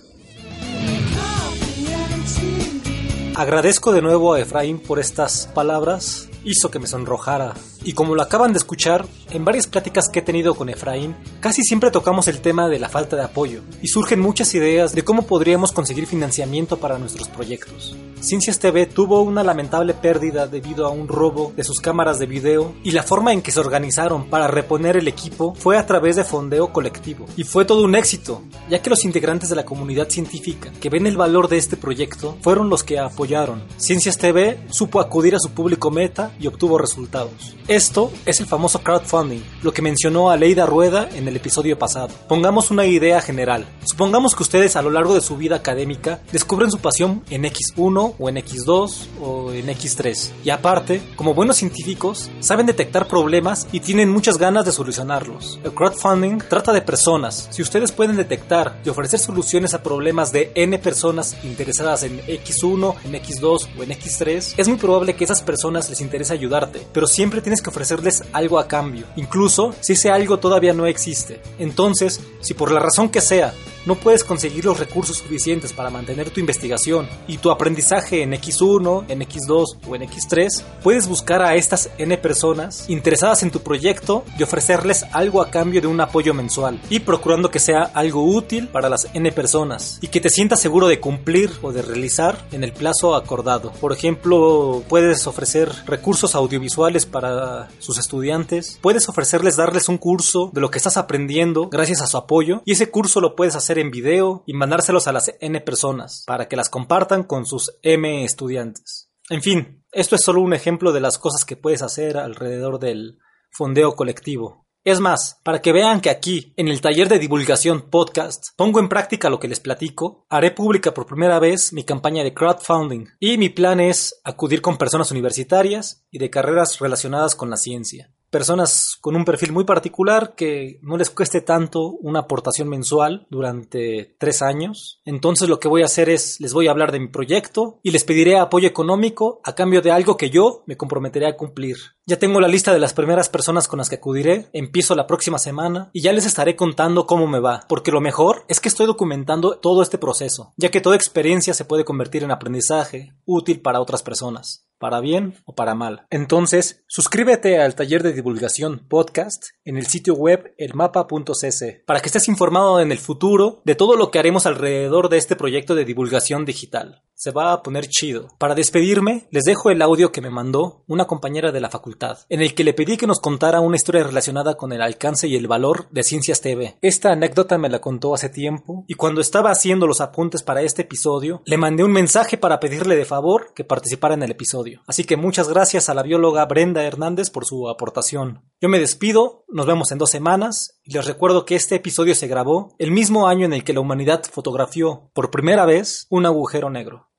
Agradezco 3.37 3.91
de 3.91 4.01
nuevo 4.01 4.33
a 4.33 4.39
Efraín 4.39 4.79
por 4.79 4.97
estas 4.97 5.45
palabras, 5.53 6.27
hizo 6.47 6.71
que 6.71 6.79
me 6.79 6.87
sonrojara. 6.87 7.53
Y 7.83 7.93
como 7.93 8.15
lo 8.15 8.21
acaban 8.21 8.53
de 8.53 8.57
escuchar, 8.57 9.05
en 9.31 9.45
varias 9.45 9.67
pláticas 9.67 10.09
que 10.09 10.19
he 10.19 10.21
tenido 10.21 10.55
con 10.55 10.69
Efraín, 10.69 11.15
casi 11.39 11.61
siempre 11.61 11.91
tocamos 11.91 12.27
el 12.27 12.41
tema 12.41 12.69
de 12.69 12.79
la 12.79 12.89
falta 12.89 13.15
de 13.15 13.23
apoyo, 13.23 13.61
y 13.81 13.87
surgen 13.87 14.19
muchas 14.19 14.53
ideas 14.55 14.93
de 14.93 15.03
cómo 15.03 15.27
podríamos 15.27 15.71
conseguir 15.71 16.07
financiamiento 16.07 16.77
para 16.77 16.97
nuestros 16.97 17.27
proyectos. 17.27 17.95
Ciencias 18.19 18.59
TV 18.59 18.87
tuvo 18.87 19.21
una 19.21 19.43
lamentable 19.43 19.93
pérdida 19.93 20.47
debido 20.47 20.87
a 20.87 20.89
un 20.89 21.07
robo 21.07 21.53
de 21.55 21.63
sus 21.63 21.79
cámaras 21.79 22.17
de 22.17 22.25
video, 22.25 22.73
y 22.83 22.91
la 22.91 23.03
forma 23.03 23.33
en 23.33 23.41
que 23.41 23.51
se 23.51 23.59
organizaron 23.59 24.29
para 24.29 24.47
reponer 24.47 24.97
el 24.97 25.07
equipo 25.07 25.53
fue 25.53 25.77
a 25.77 25.85
través 25.85 26.15
de 26.15 26.23
fondeo 26.23 26.71
colectivo. 26.73 27.25
Y 27.35 27.43
fue 27.43 27.65
todo 27.65 27.83
un 27.83 27.95
éxito, 27.95 28.41
ya 28.69 28.81
que 28.81 28.89
los 28.89 29.05
integrantes 29.05 29.49
de 29.49 29.55
la 29.55 29.65
comunidad 29.65 30.09
científica 30.09 30.71
que 30.79 30.89
ven 30.89 31.05
el 31.05 31.17
valor 31.17 31.47
de 31.47 31.57
este 31.57 31.77
proyecto 31.77 32.37
fueron 32.41 32.69
los 32.69 32.83
que 32.83 32.99
apoyaron. 32.99 33.63
Ciencias 33.77 34.17
TV 34.17 34.59
supo 34.69 34.99
acudir 34.99 35.35
a 35.35 35.39
su 35.39 35.51
público 35.51 35.91
meta 35.91 36.31
y 36.39 36.47
obtuvo 36.47 36.77
resultados. 36.77 37.55
Esto 37.67 38.11
es 38.25 38.39
el 38.39 38.45
famoso 38.45 38.79
crowdfunding, 38.79 39.41
lo 39.61 39.73
que 39.73 39.81
mencionó 39.81 40.29
Aleida 40.29 40.65
Rueda 40.65 41.09
en 41.13 41.27
el 41.27 41.35
episodio 41.35 41.77
pasado. 41.77 42.09
Pongamos 42.27 42.71
una 42.71 42.85
idea 42.85 43.21
general. 43.21 43.65
Supongamos 43.85 44.35
que 44.35 44.43
ustedes 44.43 44.75
a 44.75 44.81
lo 44.81 44.89
largo 44.89 45.13
de 45.13 45.21
su 45.21 45.37
vida 45.37 45.55
académica 45.55 46.21
descubren 46.31 46.71
su 46.71 46.79
pasión 46.79 47.23
en 47.29 47.43
X1 47.43 48.15
o 48.17 48.29
en 48.29 48.35
X2 48.35 48.93
o 49.21 49.51
en 49.51 49.67
X3. 49.67 50.29
Y 50.43 50.49
aparte, 50.49 51.01
como 51.15 51.33
buenos 51.33 51.57
científicos, 51.57 52.29
saben 52.39 52.65
detectar 52.65 53.07
problemas 53.07 53.67
y 53.71 53.79
tienen 53.79 54.09
muchas 54.09 54.37
ganas 54.37 54.65
de 54.65 54.71
solucionarlos. 54.71 55.59
El 55.63 55.73
crowdfunding 55.73 56.39
trata 56.49 56.73
de 56.73 56.81
personas. 56.81 57.47
Si 57.51 57.61
ustedes 57.61 57.91
pueden 57.91 58.15
detectar 58.15 58.79
y 58.85 58.89
ofrecer 58.89 59.19
soluciones 59.19 59.73
a 59.73 59.83
problemas 59.83 60.31
de 60.31 60.51
N 60.55 60.77
personas 60.79 61.37
interesadas 61.43 62.03
en 62.03 62.19
X1, 62.21 62.95
en 63.03 63.13
X2 63.13 63.67
o 63.77 63.83
en 63.83 63.89
X3, 63.89 64.53
es 64.57 64.67
muy 64.67 64.77
probable 64.77 65.15
que 65.15 65.23
esas 65.23 65.41
personas 65.41 65.89
les 65.89 66.01
interese 66.01 66.26
ayudarte, 66.31 66.85
pero 66.93 67.07
siempre 67.07 67.41
tienes 67.41 67.61
que 67.61 67.69
ofrecerles 67.69 68.23
algo 68.33 68.59
a 68.59 68.67
cambio, 68.67 69.05
incluso 69.15 69.73
si 69.79 69.93
ese 69.93 70.09
algo 70.09 70.37
todavía 70.37 70.73
no 70.73 70.85
existe. 70.85 71.41
Entonces, 71.59 72.21
si 72.41 72.53
por 72.53 72.71
la 72.71 72.79
razón 72.79 73.09
que 73.09 73.21
sea, 73.21 73.53
no 73.87 73.95
puedes 73.95 74.25
conseguir 74.25 74.65
los 74.65 74.77
recursos 74.77 75.17
suficientes 75.17 75.71
para 75.71 75.89
mantener 75.89 76.29
tu 76.29 76.41
investigación 76.41 77.07
y 77.25 77.37
tu 77.37 77.51
aprendizaje 77.51 78.21
en 78.21 78.33
X1, 78.33 79.05
en 79.07 79.21
X2 79.21 79.77
o 79.87 79.95
en 79.95 80.01
X3, 80.01 80.61
puedes 80.83 81.07
buscar 81.07 81.41
a 81.41 81.55
estas 81.55 81.89
N 81.97 82.17
personas 82.17 82.89
interesadas 82.89 83.43
en 83.43 83.51
tu 83.51 83.61
proyecto 83.61 84.25
y 84.37 84.43
ofrecerles 84.43 85.05
algo 85.13 85.41
a 85.41 85.49
cambio 85.49 85.79
de 85.79 85.87
un 85.87 86.01
apoyo 86.01 86.33
mensual 86.33 86.81
y 86.89 86.99
procurando 86.99 87.49
que 87.49 87.59
sea 87.59 87.83
algo 87.93 88.25
útil 88.25 88.67
para 88.67 88.89
las 88.89 89.07
N 89.13 89.31
personas 89.31 89.99
y 90.01 90.09
que 90.09 90.19
te 90.19 90.29
sientas 90.29 90.59
seguro 90.59 90.89
de 90.89 90.99
cumplir 90.99 91.49
o 91.61 91.71
de 91.71 91.81
realizar 91.81 92.45
en 92.51 92.65
el 92.65 92.73
plazo 92.73 93.15
acordado. 93.15 93.71
Por 93.79 93.93
ejemplo, 93.93 94.83
puedes 94.89 95.25
ofrecer 95.27 95.71
recursos 95.85 96.35
audiovisuales 96.35 97.05
para 97.05 97.69
sus 97.79 97.97
estudiantes, 97.97 98.79
puedes 98.81 99.07
ofrecerles 99.07 99.55
darles 99.55 99.87
un 99.87 99.97
curso 99.97 100.49
de 100.51 100.59
lo 100.59 100.71
que 100.71 100.77
estás 100.77 100.97
aprendiendo 100.97 101.69
gracias 101.69 102.01
a 102.01 102.07
su 102.07 102.17
apoyo 102.17 102.61
y 102.65 102.73
ese 102.73 102.91
curso 102.91 103.21
lo 103.21 103.33
puedes 103.37 103.55
hacer 103.55 103.76
en 103.79 103.91
video 103.91 104.43
y 104.45 104.53
mandárselos 104.53 105.07
a 105.07 105.11
las 105.11 105.33
N 105.39 105.59
personas 105.61 106.23
para 106.27 106.47
que 106.47 106.55
las 106.55 106.69
compartan 106.69 107.23
con 107.23 107.45
sus 107.45 107.77
M 107.81 108.23
estudiantes. 108.23 109.11
En 109.29 109.41
fin, 109.41 109.83
esto 109.91 110.15
es 110.15 110.23
solo 110.23 110.41
un 110.41 110.53
ejemplo 110.53 110.91
de 110.91 111.01
las 111.01 111.17
cosas 111.17 111.45
que 111.45 111.57
puedes 111.57 111.81
hacer 111.81 112.17
alrededor 112.17 112.79
del 112.79 113.19
fondeo 113.51 113.95
colectivo. 113.95 114.67
Es 114.83 115.01
más, 115.01 115.41
para 115.43 115.61
que 115.61 115.73
vean 115.73 115.99
que 115.99 116.09
aquí, 116.09 116.53
en 116.55 116.69
el 116.69 116.79
taller 116.79 117.09
de 117.09 117.19
divulgación 117.19 117.89
podcast, 117.89 118.49
pongo 118.55 118.79
en 118.79 118.87
práctica 118.87 119.29
lo 119.29 119.37
que 119.37 119.49
les 119.49 119.59
platico, 119.59 120.25
haré 120.29 120.51
pública 120.51 120.93
por 120.93 121.05
primera 121.05 121.39
vez 121.39 121.73
mi 121.73 121.83
campaña 121.83 122.23
de 122.23 122.33
crowdfunding 122.33 123.05
y 123.19 123.37
mi 123.37 123.49
plan 123.49 123.81
es 123.81 124.21
acudir 124.23 124.61
con 124.61 124.77
personas 124.77 125.11
universitarias 125.11 126.05
y 126.09 126.19
de 126.19 126.29
carreras 126.29 126.79
relacionadas 126.79 127.35
con 127.35 127.49
la 127.49 127.57
ciencia 127.57 128.13
personas 128.29 128.97
con 129.01 129.15
un 129.15 129.25
perfil 129.25 129.51
muy 129.51 129.63
particular 129.63 130.35
que 130.35 130.79
no 130.81 130.97
les 130.97 131.09
cueste 131.09 131.41
tanto 131.41 131.91
una 132.01 132.19
aportación 132.19 132.67
mensual 132.69 133.25
durante 133.29 134.15
tres 134.17 134.41
años. 134.41 135.01
Entonces 135.05 135.49
lo 135.49 135.59
que 135.59 135.67
voy 135.67 135.81
a 135.81 135.85
hacer 135.85 136.09
es 136.09 136.39
les 136.39 136.53
voy 136.53 136.67
a 136.67 136.71
hablar 136.71 136.91
de 136.91 136.99
mi 136.99 137.07
proyecto 137.07 137.79
y 137.83 137.91
les 137.91 138.03
pediré 138.03 138.37
apoyo 138.37 138.67
económico 138.67 139.41
a 139.43 139.55
cambio 139.55 139.81
de 139.81 139.91
algo 139.91 140.17
que 140.17 140.29
yo 140.29 140.63
me 140.65 140.77
comprometeré 140.77 141.27
a 141.27 141.37
cumplir. 141.37 141.77
Ya 142.05 142.19
tengo 142.19 142.39
la 142.39 142.47
lista 142.47 142.73
de 142.73 142.79
las 142.79 142.93
primeras 142.93 143.29
personas 143.29 143.67
con 143.67 143.79
las 143.79 143.89
que 143.89 143.95
acudiré, 143.95 144.47
empiezo 144.53 144.95
la 144.95 145.07
próxima 145.07 145.39
semana 145.39 145.89
y 145.93 146.01
ya 146.01 146.13
les 146.13 146.25
estaré 146.25 146.55
contando 146.55 147.05
cómo 147.05 147.27
me 147.27 147.39
va, 147.39 147.65
porque 147.67 147.91
lo 147.91 148.01
mejor 148.01 148.45
es 148.47 148.59
que 148.59 148.69
estoy 148.69 148.85
documentando 148.85 149.57
todo 149.57 149.81
este 149.81 149.97
proceso, 149.97 150.53
ya 150.57 150.69
que 150.69 150.81
toda 150.81 150.95
experiencia 150.95 151.53
se 151.53 151.65
puede 151.65 151.85
convertir 151.85 152.23
en 152.23 152.31
aprendizaje 152.31 153.13
útil 153.25 153.61
para 153.61 153.81
otras 153.81 154.03
personas 154.03 154.66
para 154.79 154.99
bien 154.99 155.35
o 155.45 155.55
para 155.55 155.75
mal. 155.75 156.05
Entonces, 156.09 156.83
suscríbete 156.87 157.59
al 157.59 157.75
taller 157.75 158.03
de 158.03 158.13
divulgación 158.13 158.85
podcast 158.87 159.43
en 159.65 159.77
el 159.77 159.87
sitio 159.87 160.13
web 160.13 160.53
elmapa.cc 160.57 161.83
para 161.85 161.99
que 161.99 162.07
estés 162.07 162.27
informado 162.27 162.79
en 162.79 162.91
el 162.91 162.97
futuro 162.97 163.61
de 163.65 163.75
todo 163.75 163.95
lo 163.95 164.11
que 164.11 164.19
haremos 164.19 164.45
alrededor 164.45 165.09
de 165.09 165.17
este 165.17 165.35
proyecto 165.35 165.75
de 165.75 165.85
divulgación 165.85 166.45
digital. 166.45 167.03
Se 167.19 167.31
va 167.31 167.51
a 167.51 167.63
poner 167.63 167.87
chido. 167.87 168.27
Para 168.37 168.53
despedirme, 168.53 169.27
les 169.31 169.43
dejo 169.43 169.71
el 169.71 169.81
audio 169.81 170.11
que 170.11 170.21
me 170.21 170.29
mandó 170.29 170.83
una 170.85 171.05
compañera 171.05 171.51
de 171.51 171.59
la 171.59 171.71
facultad, 171.71 172.19
en 172.29 172.43
el 172.43 172.53
que 172.53 172.63
le 172.63 172.75
pedí 172.75 172.95
que 172.95 173.07
nos 173.07 173.19
contara 173.19 173.59
una 173.59 173.75
historia 173.75 174.03
relacionada 174.03 174.55
con 174.55 174.71
el 174.71 174.83
alcance 174.83 175.27
y 175.27 175.35
el 175.35 175.47
valor 175.47 175.87
de 175.89 176.03
Ciencias 176.03 176.41
TV. 176.41 176.77
Esta 176.83 177.11
anécdota 177.11 177.57
me 177.57 177.69
la 177.69 177.79
contó 177.79 178.13
hace 178.13 178.29
tiempo, 178.29 178.85
y 178.87 178.93
cuando 178.93 179.21
estaba 179.21 179.49
haciendo 179.49 179.87
los 179.87 179.99
apuntes 179.99 180.43
para 180.43 180.61
este 180.61 180.83
episodio, 180.83 181.41
le 181.45 181.57
mandé 181.57 181.83
un 181.83 181.91
mensaje 181.91 182.37
para 182.37 182.59
pedirle 182.59 182.95
de 182.95 183.05
favor 183.05 183.51
que 183.55 183.63
participara 183.63 184.13
en 184.13 184.21
el 184.21 184.31
episodio. 184.31 184.66
Así 184.87 185.03
que 185.03 185.17
muchas 185.17 185.49
gracias 185.49 185.89
a 185.89 185.93
la 185.93 186.03
bióloga 186.03 186.45
Brenda 186.45 186.83
Hernández 186.83 187.29
por 187.29 187.45
su 187.45 187.69
aportación. 187.69 188.43
Yo 188.61 188.69
me 188.69 188.79
despido, 188.79 189.45
nos 189.47 189.65
vemos 189.65 189.91
en 189.91 189.97
dos 189.97 190.09
semanas, 190.09 190.79
y 190.83 190.93
les 190.93 191.05
recuerdo 191.05 191.45
que 191.45 191.55
este 191.55 191.75
episodio 191.75 192.15
se 192.15 192.27
grabó 192.27 192.75
el 192.77 192.91
mismo 192.91 193.27
año 193.27 193.45
en 193.45 193.53
el 193.53 193.63
que 193.63 193.73
la 193.73 193.79
humanidad 193.79 194.23
fotografió 194.31 195.09
por 195.13 195.31
primera 195.31 195.65
vez 195.65 196.07
un 196.09 196.25
agujero 196.25 196.69
negro. 196.69 197.09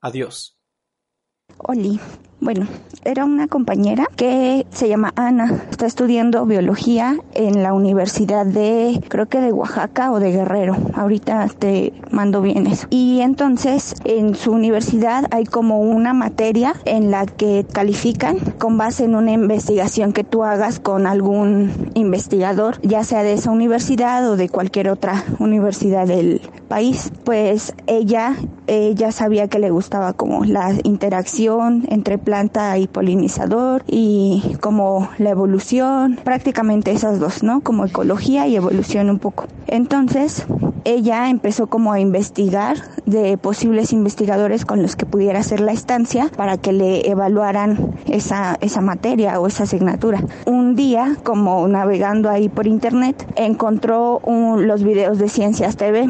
Adiós. 0.00 0.58
Oli. 1.58 2.00
Bueno, 2.42 2.66
era 3.04 3.24
una 3.24 3.46
compañera 3.46 4.08
que 4.16 4.66
se 4.70 4.88
llama 4.88 5.12
Ana, 5.14 5.62
está 5.70 5.86
estudiando 5.86 6.44
biología 6.44 7.16
en 7.34 7.62
la 7.62 7.72
Universidad 7.72 8.44
de, 8.44 9.00
creo 9.06 9.26
que 9.26 9.40
de 9.40 9.52
Oaxaca 9.52 10.10
o 10.10 10.18
de 10.18 10.32
Guerrero. 10.32 10.76
Ahorita 10.94 11.46
te 11.56 11.92
mando 12.10 12.42
bien 12.42 12.66
eso. 12.66 12.88
Y 12.90 13.20
entonces 13.20 13.94
en 14.04 14.34
su 14.34 14.50
universidad 14.50 15.26
hay 15.30 15.44
como 15.44 15.82
una 15.82 16.14
materia 16.14 16.74
en 16.84 17.12
la 17.12 17.26
que 17.26 17.64
califican 17.72 18.38
con 18.58 18.76
base 18.76 19.04
en 19.04 19.14
una 19.14 19.30
investigación 19.30 20.12
que 20.12 20.24
tú 20.24 20.42
hagas 20.42 20.80
con 20.80 21.06
algún 21.06 21.92
investigador, 21.94 22.80
ya 22.82 23.04
sea 23.04 23.22
de 23.22 23.34
esa 23.34 23.52
universidad 23.52 24.28
o 24.28 24.36
de 24.36 24.48
cualquier 24.48 24.88
otra 24.88 25.24
universidad 25.38 26.08
del 26.08 26.40
país. 26.66 27.12
Pues 27.22 27.72
ella, 27.86 28.34
ella 28.66 29.12
sabía 29.12 29.46
que 29.46 29.60
le 29.60 29.70
gustaba 29.70 30.12
como 30.12 30.44
la 30.44 30.72
interacción 30.82 31.41
entre 31.48 32.18
planta 32.18 32.78
y 32.78 32.86
polinizador 32.86 33.82
y 33.88 34.56
como 34.60 35.08
la 35.18 35.30
evolución, 35.30 36.18
prácticamente 36.22 36.92
esas 36.92 37.18
dos, 37.18 37.42
¿no? 37.42 37.62
Como 37.62 37.84
ecología 37.84 38.46
y 38.46 38.54
evolución 38.54 39.10
un 39.10 39.18
poco. 39.18 39.46
Entonces, 39.66 40.46
ella 40.84 41.30
empezó 41.30 41.68
como 41.68 41.92
a 41.92 42.00
investigar 42.00 42.76
de 43.06 43.36
posibles 43.38 43.92
investigadores 43.92 44.64
con 44.64 44.82
los 44.82 44.96
que 44.96 45.06
pudiera 45.06 45.40
hacer 45.40 45.60
la 45.60 45.72
estancia 45.72 46.30
para 46.36 46.56
que 46.58 46.72
le 46.72 47.08
evaluaran 47.08 47.94
esa, 48.06 48.56
esa 48.60 48.80
materia 48.80 49.40
o 49.40 49.46
esa 49.46 49.64
asignatura. 49.64 50.24
Un 50.46 50.74
día, 50.74 51.16
como 51.22 51.66
navegando 51.68 52.30
ahí 52.30 52.48
por 52.48 52.66
internet, 52.66 53.26
encontró 53.36 54.20
los 54.26 54.82
videos 54.82 55.18
de 55.18 55.28
Ciencias 55.28 55.76
TV. 55.76 56.08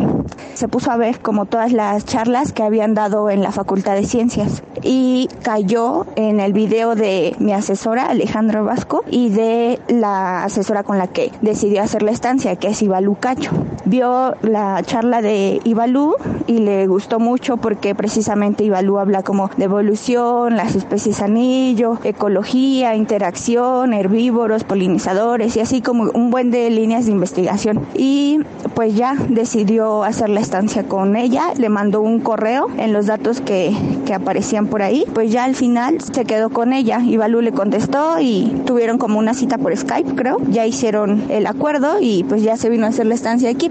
Se 0.54 0.68
puso 0.68 0.90
a 0.90 0.96
ver 0.96 1.20
como 1.20 1.46
todas 1.46 1.72
las 1.72 2.04
charlas 2.04 2.52
que 2.52 2.62
habían 2.62 2.94
dado 2.94 3.30
en 3.30 3.42
la 3.42 3.52
Facultad 3.52 3.94
de 3.94 4.04
Ciencias 4.04 4.62
y 4.82 5.21
cayó 5.42 6.06
en 6.16 6.40
el 6.40 6.52
video 6.52 6.94
de 6.94 7.34
mi 7.38 7.52
asesora 7.52 8.06
Alejandro 8.06 8.64
Vasco 8.64 9.04
y 9.10 9.30
de 9.30 9.80
la 9.88 10.44
asesora 10.44 10.82
con 10.82 10.98
la 10.98 11.06
que 11.06 11.32
decidió 11.40 11.82
hacer 11.82 12.02
la 12.02 12.10
estancia, 12.10 12.56
que 12.56 12.68
es 12.68 12.82
Ibalú 12.82 13.16
Cacho. 13.18 13.50
Vio 13.84 14.34
la 14.42 14.82
charla 14.84 15.22
de 15.22 15.60
Ibalú 15.64 16.14
y 16.46 16.58
le 16.58 16.86
gustó 16.86 17.18
mucho 17.18 17.56
porque 17.56 17.94
precisamente 17.94 18.64
Ibalú 18.64 18.98
habla 18.98 19.22
como 19.22 19.50
de 19.56 19.64
evolución, 19.64 20.56
las 20.56 20.74
especies 20.74 21.20
anillo, 21.20 21.98
ecología, 22.04 22.94
interacción, 22.94 23.92
herbívoros, 23.92 24.64
polinizadores 24.64 25.56
y 25.56 25.60
así 25.60 25.80
como 25.80 26.10
un 26.12 26.30
buen 26.30 26.50
de 26.50 26.70
líneas 26.70 27.06
de 27.06 27.12
investigación. 27.12 27.86
Y 27.94 28.40
pues 28.74 28.94
ya 28.94 29.14
decidió 29.28 30.04
hacer 30.04 30.28
la 30.28 30.40
estancia 30.40 30.84
con 30.84 31.16
ella, 31.16 31.52
le 31.56 31.68
mandó 31.68 32.00
un 32.00 32.20
correo 32.20 32.68
en 32.78 32.92
los 32.92 33.06
datos 33.06 33.40
que, 33.40 33.74
que 34.06 34.14
aparecían 34.14 34.66
por 34.66 34.82
ahí, 34.82 35.01
pues 35.14 35.30
ya 35.30 35.44
al 35.44 35.54
final 35.54 35.98
se 36.00 36.24
quedó 36.24 36.50
con 36.50 36.72
ella 36.72 37.00
y 37.04 37.16
Balú 37.16 37.40
le 37.40 37.52
contestó 37.52 38.20
y 38.20 38.62
tuvieron 38.66 38.98
como 38.98 39.18
una 39.18 39.34
cita 39.34 39.58
por 39.58 39.76
Skype, 39.76 40.14
creo. 40.14 40.38
Ya 40.48 40.66
hicieron 40.66 41.30
el 41.30 41.46
acuerdo 41.46 41.98
y 42.00 42.24
pues 42.24 42.42
ya 42.42 42.56
se 42.56 42.68
vino 42.68 42.86
a 42.86 42.90
hacer 42.90 43.06
la 43.06 43.14
estancia 43.14 43.50
aquí. 43.50 43.70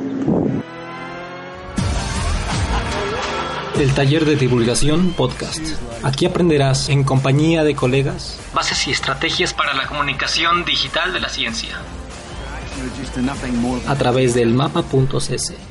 El 3.79 3.93
taller 3.93 4.25
de 4.25 4.35
divulgación 4.35 5.13
podcast. 5.13 5.61
Aquí 6.03 6.25
aprenderás 6.25 6.89
en 6.89 7.03
compañía 7.03 7.63
de 7.63 7.75
colegas 7.75 8.37
bases 8.53 8.87
y 8.87 8.91
estrategias 8.91 9.53
para 9.53 9.73
la 9.73 9.87
comunicación 9.87 10.65
digital 10.65 11.13
de 11.13 11.19
la 11.19 11.29
ciencia 11.29 11.79
a 13.87 13.95
través 13.95 14.33
del 14.33 14.53
mapa.cc. 14.53 15.70